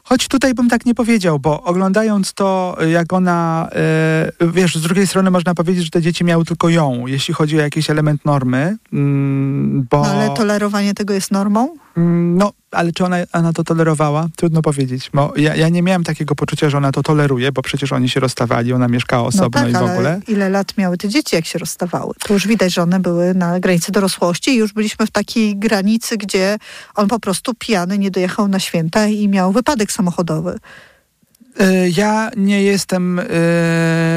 [0.10, 3.70] Choć tutaj bym tak nie powiedział, bo oglądając to, jak ona,
[4.42, 7.58] e, wiesz, z drugiej strony można powiedzieć, że te dzieci miały tylko ją, jeśli chodzi
[7.58, 10.02] o jakiś element normy, mm, bo...
[10.02, 11.76] No, ale tolerowanie tego jest normą?
[11.98, 14.28] Mm, no, ale czy ona, ona to tolerowała?
[14.36, 15.10] Trudno powiedzieć.
[15.14, 18.20] Bo ja, ja nie miałem takiego poczucia, że ona to toleruje, bo przecież oni się
[18.20, 20.22] rozstawali, ona mieszkała no osobno no tak, i w ogóle.
[20.28, 22.14] ile lat miały te dzieci, jak się rozstawały?
[22.20, 26.18] To już widać, że one były na granicy dorosłości i już byliśmy w takiej granicy,
[26.18, 26.58] gdzie
[26.96, 30.60] on po prostu pijany nie dojechał na święta i miał wypadek samochodowy.
[31.60, 33.24] E, ja nie jestem, e,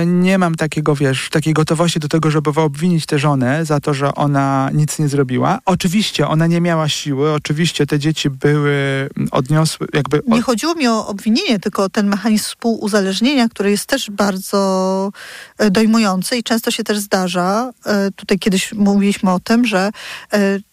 [0.06, 4.14] nie mam takiego, wiesz, takiej gotowości do tego, żeby obwinić tę żonę za to, że
[4.14, 5.58] ona nic nie zrobiła.
[5.64, 10.22] Oczywiście ona nie miała siły, oczywiście te dzieci były, odniosły, jakby...
[10.26, 15.10] Nie chodziło mi o obwinienie, tylko ten mechanizm współuzależnienia, który jest też bardzo
[15.58, 17.70] e, dojmujący i często się też zdarza.
[18.16, 19.90] Tutaj kiedyś mówiliśmy o tym, że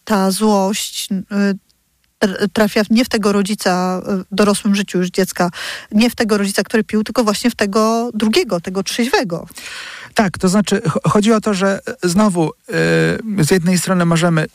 [0.05, 1.09] ta złość
[2.53, 5.49] trafia nie w tego rodzica w dorosłym życiu już dziecka,
[5.91, 9.47] nie w tego rodzica, który pił, tylko właśnie w tego drugiego, tego trzeźwego.
[10.13, 12.51] Tak, to znaczy chodzi o to, że znowu
[13.37, 14.45] yy, z jednej strony możemy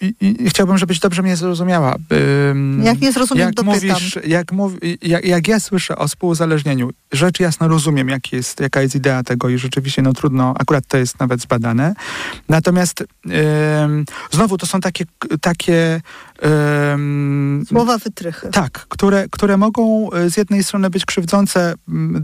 [0.00, 1.96] i, i, chciałbym, żebyś dobrze mnie zrozumiała.
[2.82, 4.72] jak nie zrozumiem, jak mówisz, jak, mów,
[5.02, 9.48] jak, jak, ja słyszę o współuzależnieniu, rzecz jasno rozumiem, jak jest, jaka jest idea tego
[9.48, 11.94] i rzeczywiście no trudno, akurat to jest nawet zbadane.
[12.48, 13.04] Natomiast
[14.30, 15.04] znowu to są takie,
[15.40, 16.00] takie
[17.68, 18.48] Słowa wytrychy.
[18.48, 21.74] Tak, które, które mogą e, z jednej strony być krzywdzące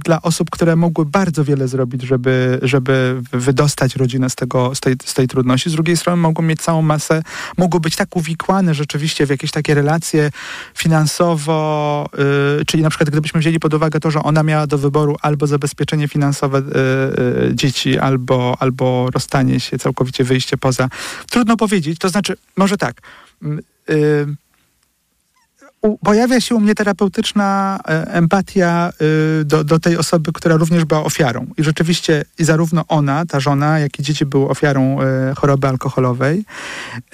[0.04, 4.94] dla osób, które mogły bardzo wiele zrobić, żeby, żeby wydostać rodzinę z, tego, z, tej,
[5.04, 5.70] z tej trudności.
[5.70, 7.22] Z drugiej strony mogą mieć całą masę,
[7.60, 10.30] mogą być tak uwikłane rzeczywiście w jakieś takie relacje
[10.74, 12.08] finansowo,
[12.58, 15.46] yy, czyli na przykład gdybyśmy wzięli pod uwagę to, że ona miała do wyboru albo
[15.46, 20.88] zabezpieczenie finansowe yy, yy, dzieci, albo, albo rozstanie się, całkowicie wyjście poza.
[21.30, 23.00] Trudno powiedzieć, to znaczy, może tak
[26.04, 28.92] pojawia się u mnie terapeutyczna e, empatia
[29.40, 31.46] y, do, do tej osoby, która również była ofiarą.
[31.56, 36.44] I rzeczywiście i zarówno ona, ta żona, jak i dzieci były ofiarą e, choroby alkoholowej.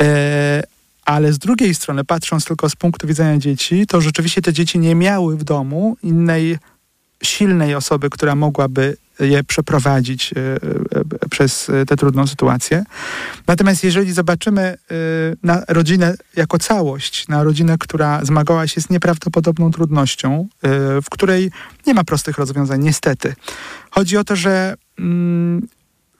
[0.00, 0.62] E,
[1.04, 4.94] ale z drugiej strony, patrząc tylko z punktu widzenia dzieci, to rzeczywiście te dzieci nie
[4.94, 6.58] miały w domu innej
[7.22, 12.84] silnej osoby, która mogłaby je przeprowadzić e, e, przez tę trudną sytuację.
[13.46, 14.76] Natomiast jeżeli zobaczymy e,
[15.42, 20.48] na rodzinę jako całość, na rodzinę, która zmagała się z nieprawdopodobną trudnością,
[21.02, 21.50] w której
[21.86, 23.34] nie ma prostych rozwiązań, niestety.
[23.90, 25.68] Chodzi o to, że mm,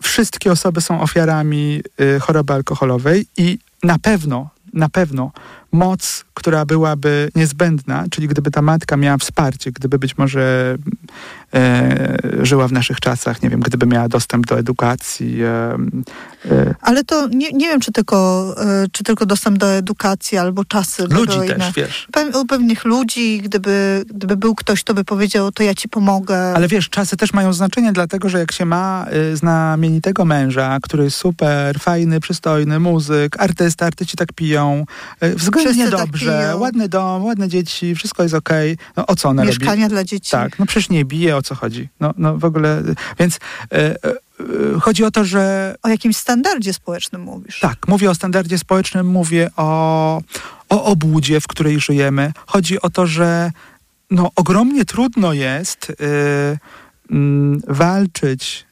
[0.03, 1.83] wszystkie osoby są ofiarami
[2.21, 5.33] choroby alkoholowej i na pewno, na pewno
[5.73, 10.77] moc, która byłaby niezbędna, czyli gdyby ta matka miała wsparcie, gdyby być może
[11.55, 15.43] e, żyła w naszych czasach, nie wiem, gdyby miała dostęp do edukacji.
[15.43, 15.77] E,
[16.51, 16.75] e.
[16.81, 21.07] Ale to nie, nie wiem, czy tylko, e, czy tylko dostęp do edukacji albo czasy.
[21.11, 21.73] Ludzi też, inne.
[21.77, 22.09] wiesz.
[22.13, 26.55] Pe u pewnych ludzi, gdyby, gdyby był ktoś, kto by powiedział, to ja ci pomogę.
[26.55, 31.05] Ale wiesz, czasy też mają znaczenie, dlatego, że jak się ma y, znamienitego męża, który
[31.05, 34.85] jest super, fajny, przystojny, muzyk, artysta, artyści tak piją,
[35.23, 38.73] y, Wszyscy dobrze, tak ładny dom, ładne dzieci, wszystko jest okej.
[38.73, 38.87] Okay.
[38.97, 39.95] No o co ona Mieszkania robi?
[39.95, 40.31] dla dzieci.
[40.31, 41.89] Tak, no przecież nie bije, o co chodzi.
[42.01, 42.83] No, no w ogóle,
[43.19, 43.39] więc...
[43.75, 45.75] Y, chodzi o to, że.
[45.83, 47.61] O jakimś standardzie społecznym mówisz.
[47.61, 50.21] Tak, mówię o standardzie społecznym, mówię o,
[50.69, 52.33] o obłudzie, w której żyjemy.
[52.47, 53.51] Chodzi o to, że
[54.11, 58.66] no, ogromnie trudno jest yy, yy, walczyć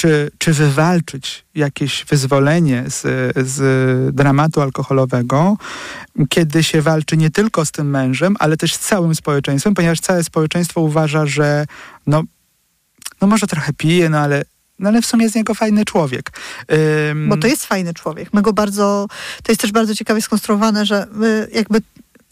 [0.00, 3.02] czy, czy wywalczyć jakieś wyzwolenie z,
[3.36, 5.56] z dramatu alkoholowego,
[6.28, 10.24] kiedy się walczy nie tylko z tym mężem, ale też z całym społeczeństwem, ponieważ całe
[10.24, 11.66] społeczeństwo uważa, że
[12.06, 12.22] no,
[13.20, 14.42] no może trochę pije, no ale
[14.78, 16.30] no ale w sumie jest z niego fajny człowiek.
[17.28, 18.32] Bo to jest fajny człowiek.
[18.32, 19.06] My go bardzo,
[19.42, 21.06] to jest też bardzo ciekawie skonstruowane, że
[21.52, 21.80] jakby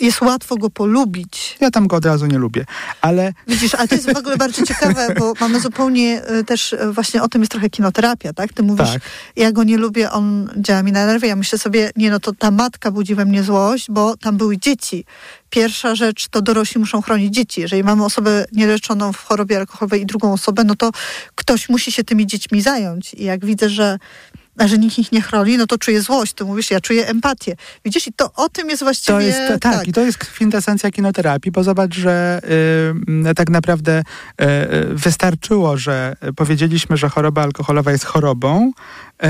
[0.01, 1.57] jest łatwo go polubić.
[1.61, 2.65] Ja tam go od razu nie lubię,
[3.01, 3.33] ale...
[3.49, 7.23] Widzisz, ale to jest w ogóle bardzo ciekawe, bo mamy zupełnie e, też e, właśnie
[7.23, 8.53] o tym jest trochę kinoterapia, tak?
[8.53, 9.03] Ty mówisz, tak.
[9.37, 11.27] ja go nie lubię, on działa mi na nerwy.
[11.27, 14.59] Ja myślę sobie, nie no to ta matka budzi we mnie złość, bo tam były
[14.59, 15.05] dzieci.
[15.51, 17.61] Pierwsza rzecz to dorośli muszą chronić dzieci.
[17.61, 20.91] Jeżeli mamy osobę nieleczoną w chorobie alkoholowej i drugą osobę, no to
[21.35, 23.15] ktoś musi się tymi dziećmi zająć.
[23.15, 23.99] I jak widzę, że
[24.35, 26.33] a że nikt ich nie chroni, no to czuję złość.
[26.33, 27.57] To mówisz, ja czuję empatię.
[27.85, 29.19] Widzisz, i to o tym jest właściwie...
[29.19, 32.41] To jest, tak, tak, i to jest kwintesencja kinoterapii, bo zobacz, że
[33.31, 34.45] y, tak naprawdę y,
[34.95, 38.73] wystarczyło, że powiedzieliśmy, że choroba alkoholowa jest chorobą
[39.25, 39.29] y,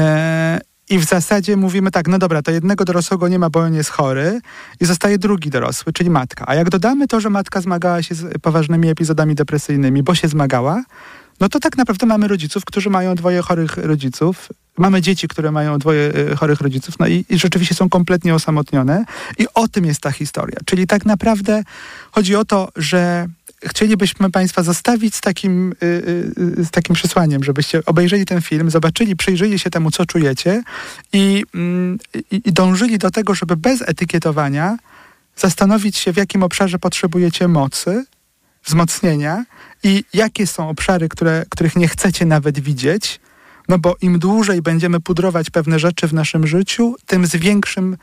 [0.91, 3.91] i w zasadzie mówimy tak, no dobra, to jednego dorosłego nie ma, bo on jest
[3.91, 4.41] chory
[4.81, 6.45] i zostaje drugi dorosły, czyli matka.
[6.49, 10.83] A jak dodamy to, że matka zmagała się z poważnymi epizodami depresyjnymi, bo się zmagała,
[11.41, 14.49] no to tak naprawdę mamy rodziców, którzy mają dwoje chorych rodziców.
[14.79, 19.05] Mamy dzieci, które mają dwoje e, chorych rodziców, no i, i, rzeczywiście są kompletnie osamotnione.
[19.39, 20.57] I o tym jest ta historia.
[20.65, 21.63] Czyli tak naprawdę
[22.11, 23.27] chodzi o to, że
[23.63, 29.59] chcielibyśmy Państwa zostawić z takim, yy, z takim przesłaniem, żebyście obejrzeli ten film, zobaczyli, przyjrzyli
[29.59, 30.63] się temu, co czujecie
[31.13, 31.45] i,
[32.15, 34.77] yy, i dążyli do tego, żeby bez etykietowania
[35.37, 38.05] zastanowić się, w jakim obszarze potrzebujecie mocy,
[38.65, 39.45] wzmocnienia
[39.83, 43.21] i jakie są obszary, które, których nie chcecie nawet widzieć,
[43.69, 47.97] no bo im dłużej będziemy pudrować pewne rzeczy w naszym życiu, tym z większym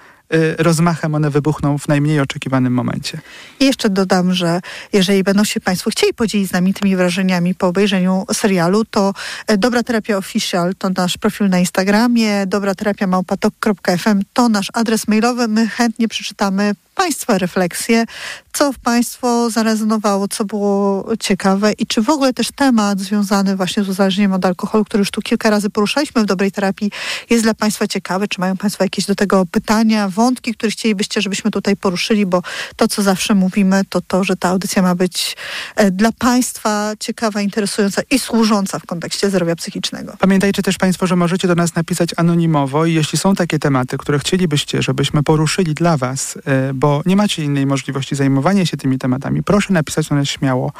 [0.58, 3.20] rozmachem one wybuchną w najmniej oczekiwanym momencie.
[3.60, 4.62] I jeszcze dodam, że
[4.94, 9.14] jeżeli będą się Państwo chcieli podzielić z nami tymi wrażeniami po obejrzeniu serialu, to
[9.48, 15.08] e, Dobra Terapia Official to nasz profil na Instagramie, dobra terapia małpatok.fm to nasz adres
[15.08, 15.48] mailowy.
[15.48, 18.06] My chętnie przeczytamy Państwa refleksje,
[18.54, 23.84] co w Państwo zarezonowało, co było ciekawe i czy w ogóle też temat związany właśnie
[23.84, 26.92] z uzależnieniem od alkoholu, który już tu kilka razy poruszaliśmy w dobrej terapii,
[27.30, 31.52] jest dla Państwa ciekawy, czy mają Państwo jakieś do tego pytania, wątki, które chcielibyście, żebyśmy
[31.52, 32.42] tutaj poruszyli, bo
[32.76, 35.38] to, co zawsze mówimy, to to, że ta audycja ma być
[35.76, 40.16] e, dla Państwa ciekawa, interesująca i służąca w kontekście zdrowia psychicznego.
[40.20, 44.20] Pamiętajcie też Państwo, że możecie do nas napisać anonimowo i jeśli są takie tematy, które
[44.20, 49.44] chcielibyście, żebyśmy poruszyli dla Was, e, bo nie macie innej możliwości zajmowania się tymi tematami,
[49.44, 50.72] proszę napisać do nas śmiało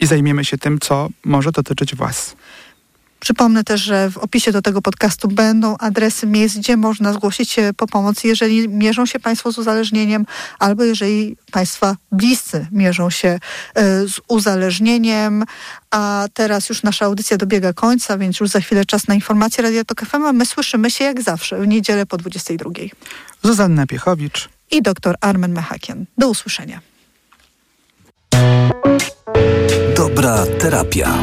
[0.00, 2.36] i zajmiemy się tym, co może dotyczyć Was.
[3.20, 7.70] Przypomnę też, że w opisie do tego podcastu będą adresy miejsc, gdzie można zgłosić się
[7.76, 10.26] po pomoc, jeżeli mierzą się Państwo z uzależnieniem,
[10.58, 13.28] albo jeżeli Państwa bliscy mierzą się
[13.74, 15.44] e, z uzależnieniem.
[15.90, 19.84] A teraz już nasza audycja dobiega końca, więc już za chwilę czas na informacje Radio
[19.84, 22.70] Tok FM, a my słyszymy się jak zawsze w niedzielę po 22.
[23.42, 26.04] Zuzanna Piechowicz i dr Armen Mechakian.
[26.18, 26.80] Do usłyszenia.
[29.96, 31.18] Dobra terapia.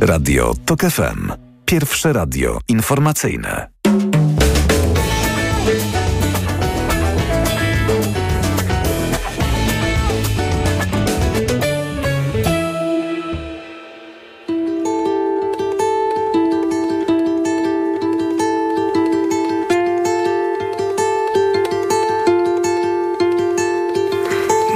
[0.00, 1.32] Radio TOK FM.
[1.64, 3.68] Pierwsze radio informacyjne.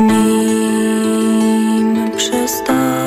[0.01, 3.02] Nim przestał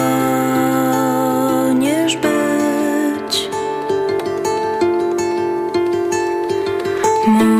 [7.27, 7.54] more.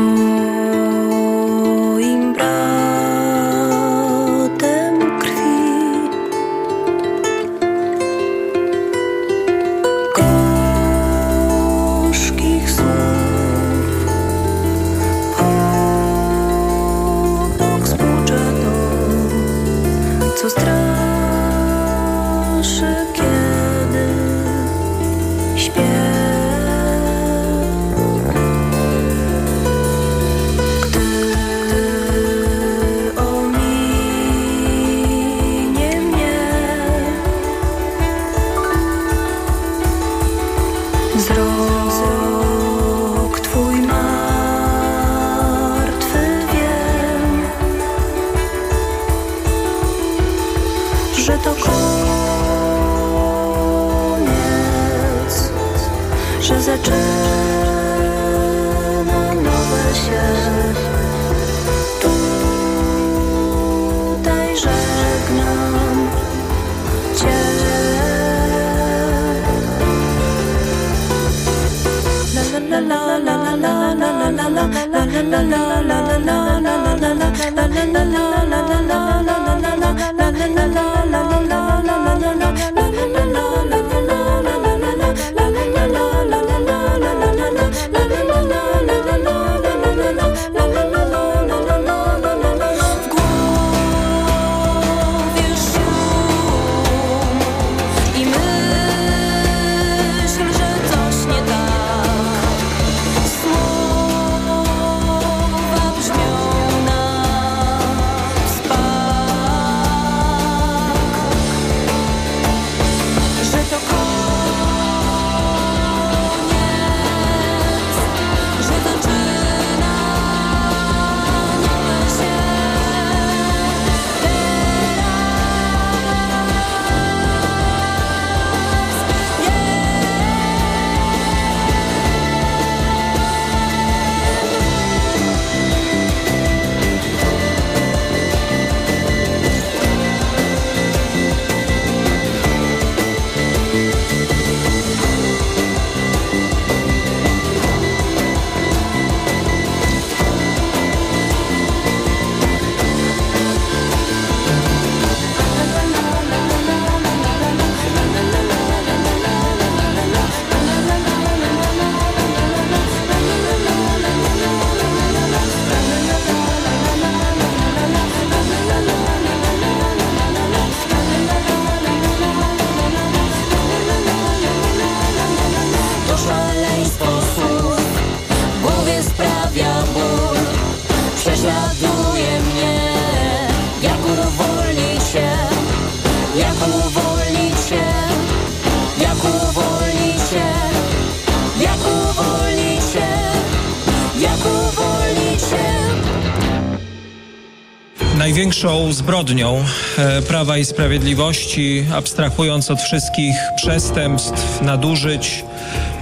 [198.46, 199.64] Największą zbrodnią
[199.98, 205.44] e, Prawa i Sprawiedliwości, abstrahując od wszystkich przestępstw, nadużyć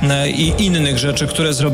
[0.02, 1.54] e, i innych rzeczy, które zrobili